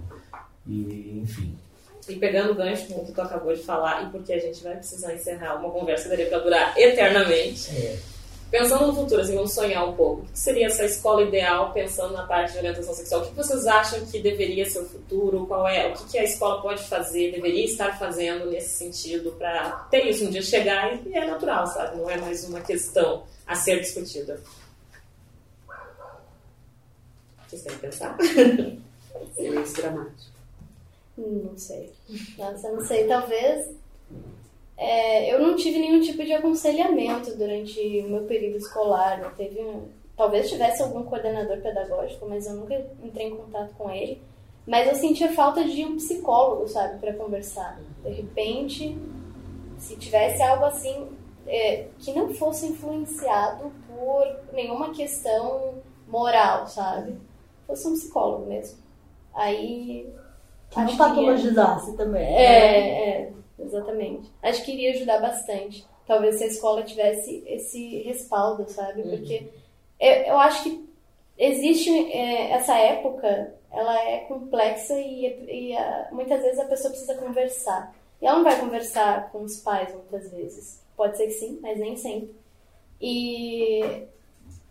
[0.66, 1.56] E, enfim.
[2.08, 4.62] E pegando o gancho com o que tu acabou de falar, e porque a gente
[4.62, 7.70] vai precisar encerrar uma conversa daria para durar eternamente.
[7.76, 7.98] É.
[8.50, 10.22] Pensando no futuro, assim, vamos sonhar um pouco.
[10.22, 13.22] O que seria essa escola ideal, pensando na parte de orientação sexual?
[13.22, 15.46] O que vocês acham que deveria ser o futuro?
[15.46, 20.06] Qual é, o que a escola pode fazer, deveria estar fazendo nesse sentido para ter
[20.06, 21.96] isso um dia chegar e é natural, sabe?
[21.96, 24.38] Não é mais uma questão a ser discutida.
[27.48, 28.18] Vocês têm que pensar?
[29.34, 30.31] Silêncio dramático.
[31.16, 31.92] Não sei.
[32.38, 33.06] Nossa, não sei.
[33.06, 33.70] Talvez.
[34.76, 39.20] É, eu não tive nenhum tipo de aconselhamento durante o meu período escolar.
[39.20, 43.90] Não teve um, talvez tivesse algum coordenador pedagógico, mas eu nunca entrei em contato com
[43.90, 44.20] ele.
[44.66, 47.80] Mas eu sentia falta de um psicólogo, sabe, para conversar.
[48.02, 48.96] De repente,
[49.76, 51.08] se tivesse algo assim
[51.46, 55.74] é, que não fosse influenciado por nenhuma questão
[56.06, 57.16] moral, sabe?
[57.66, 58.78] Fosse um psicólogo mesmo.
[59.34, 60.12] Aí
[60.72, 62.22] que não patologizasse também.
[62.22, 62.88] É, né?
[63.08, 64.30] é, exatamente.
[64.42, 65.86] Acho que iria ajudar bastante.
[66.06, 69.02] Talvez se a escola tivesse esse respaldo, sabe?
[69.02, 69.10] Uhum.
[69.10, 69.48] Porque
[70.00, 70.88] eu, eu, acho que
[71.38, 77.14] existe é, essa época, ela é complexa e, e a, muitas vezes a pessoa precisa
[77.14, 77.94] conversar.
[78.20, 80.80] E ela não vai conversar com os pais muitas vezes.
[80.96, 82.34] Pode ser que sim, mas nem sempre.
[83.00, 84.06] E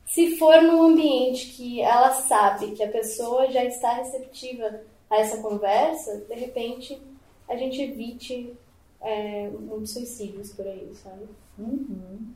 [0.05, 4.81] se for num ambiente que ela sabe que a pessoa já está receptiva
[5.11, 6.99] a essa conversa, de repente
[7.47, 8.53] a gente evite
[9.01, 11.25] é, muitos suicídios por aí, sabe?
[11.59, 12.33] Uhum.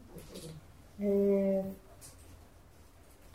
[0.99, 1.63] É...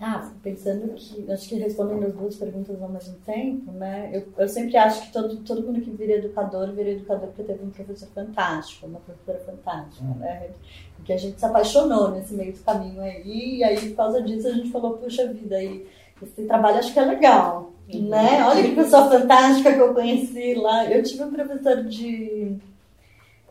[0.02, 4.10] Ah, pensando que, acho que respondendo as duas perguntas ao mesmo tempo, né?
[4.14, 7.62] Eu, eu sempre acho que todo, todo mundo que vira educador, vira educador porque teve
[7.62, 10.14] um professor fantástico, uma professora fantástica, uhum.
[10.14, 10.50] né?
[10.96, 14.48] Porque a gente se apaixonou nesse meio do caminho aí, e aí por causa disso
[14.48, 15.86] a gente falou, puxa vida, aí
[16.22, 17.70] esse trabalho acho que é legal.
[17.98, 18.44] Né?
[18.44, 20.86] Olha que pessoa fantástica que eu conheci lá.
[20.86, 22.56] Eu tive um professor de,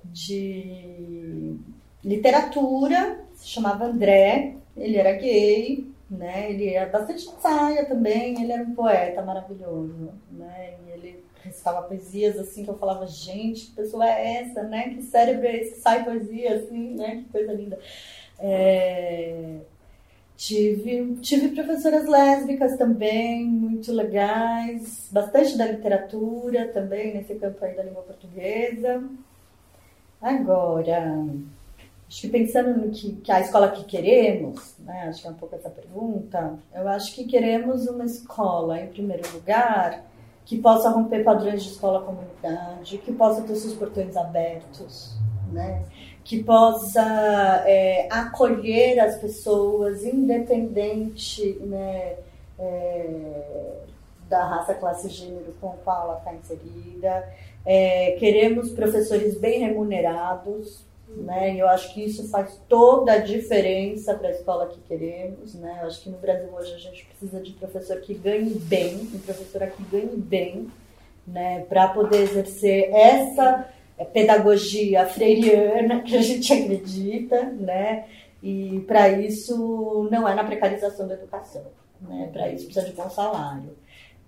[0.05, 1.57] de
[2.03, 6.51] literatura, se chamava André, ele era gay, né?
[6.51, 10.75] Ele era bastante saia também, ele era um poeta maravilhoso, né?
[10.87, 14.89] E ele recitava poesias assim que eu falava, gente, que pessoa é essa, né?
[14.89, 17.17] Que cérebro é esse sai poesia assim, né?
[17.17, 17.79] Que coisa linda.
[18.39, 19.59] É...
[20.39, 27.83] Tive, tive professoras lésbicas também, muito legais, bastante da literatura também, nesse campo aí da
[27.83, 29.03] língua portuguesa.
[30.21, 31.25] Agora,
[32.07, 35.33] acho que pensando no que, que a escola que queremos, né, acho que é um
[35.33, 40.05] pouco essa pergunta, eu acho que queremos uma escola, em primeiro lugar,
[40.45, 45.17] que possa romper padrões de escola-comunidade, que possa ter seus portões abertos,
[45.51, 45.83] né?
[46.30, 52.17] Que possa é, acolher as pessoas, independente né,
[52.59, 53.80] é,
[54.30, 57.27] da raça, classe e gênero com qual ela está inserida.
[57.65, 61.55] É, queremos professores bem remunerados, né?
[61.55, 65.80] E eu acho que isso faz toda a diferença para a escola que queremos, né?
[65.82, 69.19] Eu acho que no Brasil hoje a gente precisa de professor que ganhe bem, um
[69.19, 70.69] professora que ganhe bem,
[71.25, 71.65] né?
[71.67, 73.67] Para poder exercer essa
[74.05, 78.05] pedagogia freiriana que a gente acredita, né?
[78.41, 81.65] E para isso não é na precarização da educação,
[82.01, 82.29] né?
[82.31, 83.77] Para isso precisa de bom salário.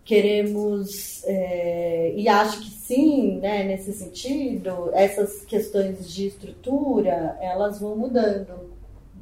[0.04, 7.96] Queremos, é, e acho que sim, né, nesse sentido, essas questões de estrutura, elas vão
[7.96, 8.72] mudando.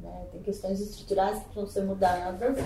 [0.02, 0.22] Né?
[0.32, 2.56] Tem questões estruturais que vão ser mudadas,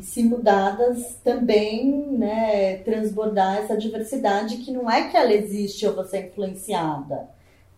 [0.00, 6.18] se mudadas também né, transbordar essa diversidade que não é que ela existe ou você
[6.18, 7.28] é influenciada.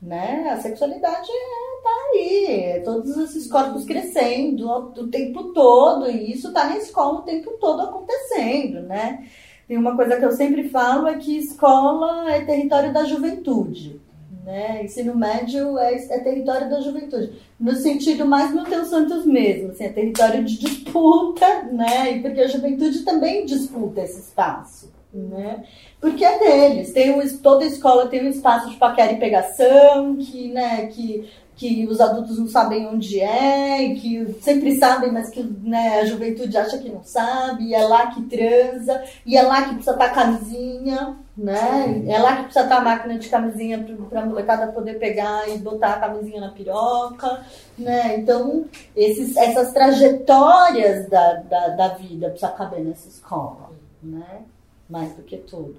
[0.00, 0.48] Né?
[0.50, 6.48] A sexualidade está é, aí, é todos esses corpos crescendo o, tempo todo, e isso
[6.48, 9.28] está na escola o tempo todo acontecendo, né?
[9.72, 14.00] tem uma coisa que eu sempre falo é que escola é território da juventude.
[14.44, 14.82] Né?
[14.84, 17.32] Ensino médio é, é território da juventude.
[17.60, 22.16] No sentido mais no teu Santos mesmo, assim, é território de disputa, né?
[22.16, 24.90] E porque a juventude também disputa esse espaço.
[25.14, 25.62] Né?
[26.00, 26.92] Porque é deles.
[26.92, 31.86] Tem um, toda escola tem um espaço de paquera e pegação, que, né, que que
[31.86, 36.78] os adultos não sabem onde é, que sempre sabem, mas que né, a juventude acha
[36.78, 41.16] que não sabe, e é lá que transa, e é lá que precisa estar camisinha,
[41.36, 42.04] né?
[42.06, 45.58] É lá que precisa estar a máquina de camisinha para a molecada poder pegar e
[45.58, 47.42] botar a camisinha na piroca,
[47.78, 48.18] né?
[48.18, 53.70] Então, esses, essas trajetórias da, da, da vida precisa caber nessa escola,
[54.02, 54.42] né?
[54.90, 55.76] Mais do que tudo.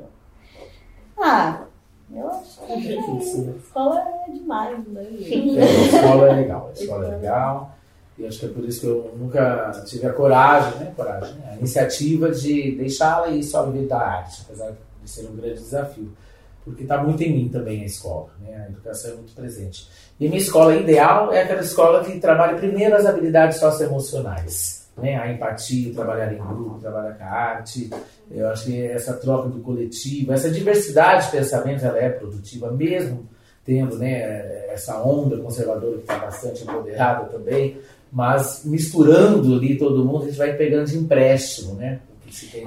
[1.18, 1.66] Ah,
[2.12, 5.04] eu acho que é, a escola é demais, né?
[5.04, 7.76] É, a escola é legal, a escola é legal.
[8.18, 10.94] E acho que é por isso que eu nunca tive a coragem, né?
[10.96, 11.52] Coragem, né?
[11.54, 14.78] A iniciativa de deixá-la ir só viver da arte, apesar de
[15.10, 16.12] ser um grande desafio.
[16.64, 18.66] Porque está muito em mim também a escola, né?
[18.66, 19.88] A educação é muito presente.
[20.20, 25.18] E minha escola ideal é aquela escola que trabalha primeiro as habilidades socioemocionais né?
[25.18, 27.90] a empatia, trabalhar em grupo, trabalhar com a arte.
[28.30, 33.28] Eu acho que essa troca do coletivo, essa diversidade de pensamentos, ela é produtiva, mesmo
[33.66, 37.78] tendo né, essa onda conservadora que está bastante empoderada também,
[38.12, 42.02] mas misturando ali todo mundo, a gente vai pegando de empréstimo, né?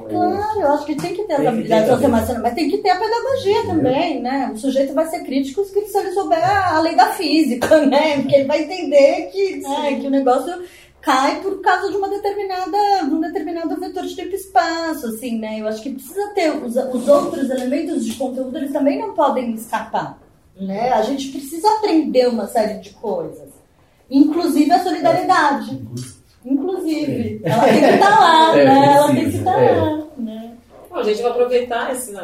[0.09, 2.99] Claro, eu acho que tem que ter as habilidades socioemocionais, mas tem que ter a
[2.99, 3.67] pedagogia é.
[3.67, 4.51] também, né?
[4.55, 8.21] O sujeito vai ser crítico se ele souber a lei da física, né?
[8.21, 10.63] Porque ele vai entender que, né, que o negócio
[11.01, 15.39] cai por causa de uma determinada, de um determinado vetor de tempo e espaço, assim,
[15.39, 15.61] né?
[15.61, 19.53] Eu acho que precisa ter os, os outros elementos de conteúdo, eles também não podem
[19.55, 20.19] escapar,
[20.61, 20.93] né?
[20.93, 23.51] A gente precisa aprender uma série de coisas,
[24.11, 25.81] inclusive a solidariedade.
[26.47, 28.95] Inclusive, ela tem que estar lá, é, né?
[28.97, 29.81] Ela tem que estar é.
[29.81, 30.57] lá, né?
[30.89, 32.15] Bom, a gente vai aproveitar esse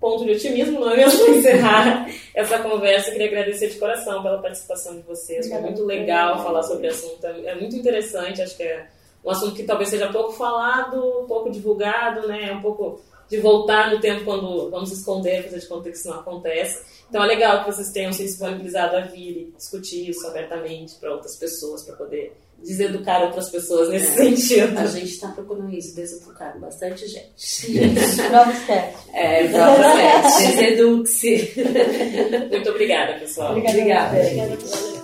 [0.00, 1.24] ponto de otimismo, não é mesmo?
[1.24, 5.48] Para encerrar essa conversa, eu queria agradecer de coração pela participação de vocês.
[5.48, 8.88] Foi muito legal falar sobre o assunto, é muito interessante, acho que é
[9.24, 12.48] um assunto que talvez seja pouco falado, pouco divulgado, né?
[12.50, 16.08] É um pouco de voltar no tempo quando vamos esconder, fazer de conta que isso
[16.08, 16.82] não acontece.
[17.08, 21.12] Então é legal que vocês tenham se disponibilizado a vir e discutir isso abertamente para
[21.12, 24.78] outras pessoas, para poder deseducar outras pessoas nesse é, sentido.
[24.78, 27.72] A gente está procurando isso, deseducar bastante gente.
[28.30, 29.00] Novos testes.
[29.12, 30.46] É, novos testes.
[30.56, 31.54] Deseduque-se.
[32.50, 33.52] Muito obrigada, pessoal.
[33.52, 33.78] Obrigada.
[33.78, 34.18] obrigada.
[34.18, 34.99] obrigada.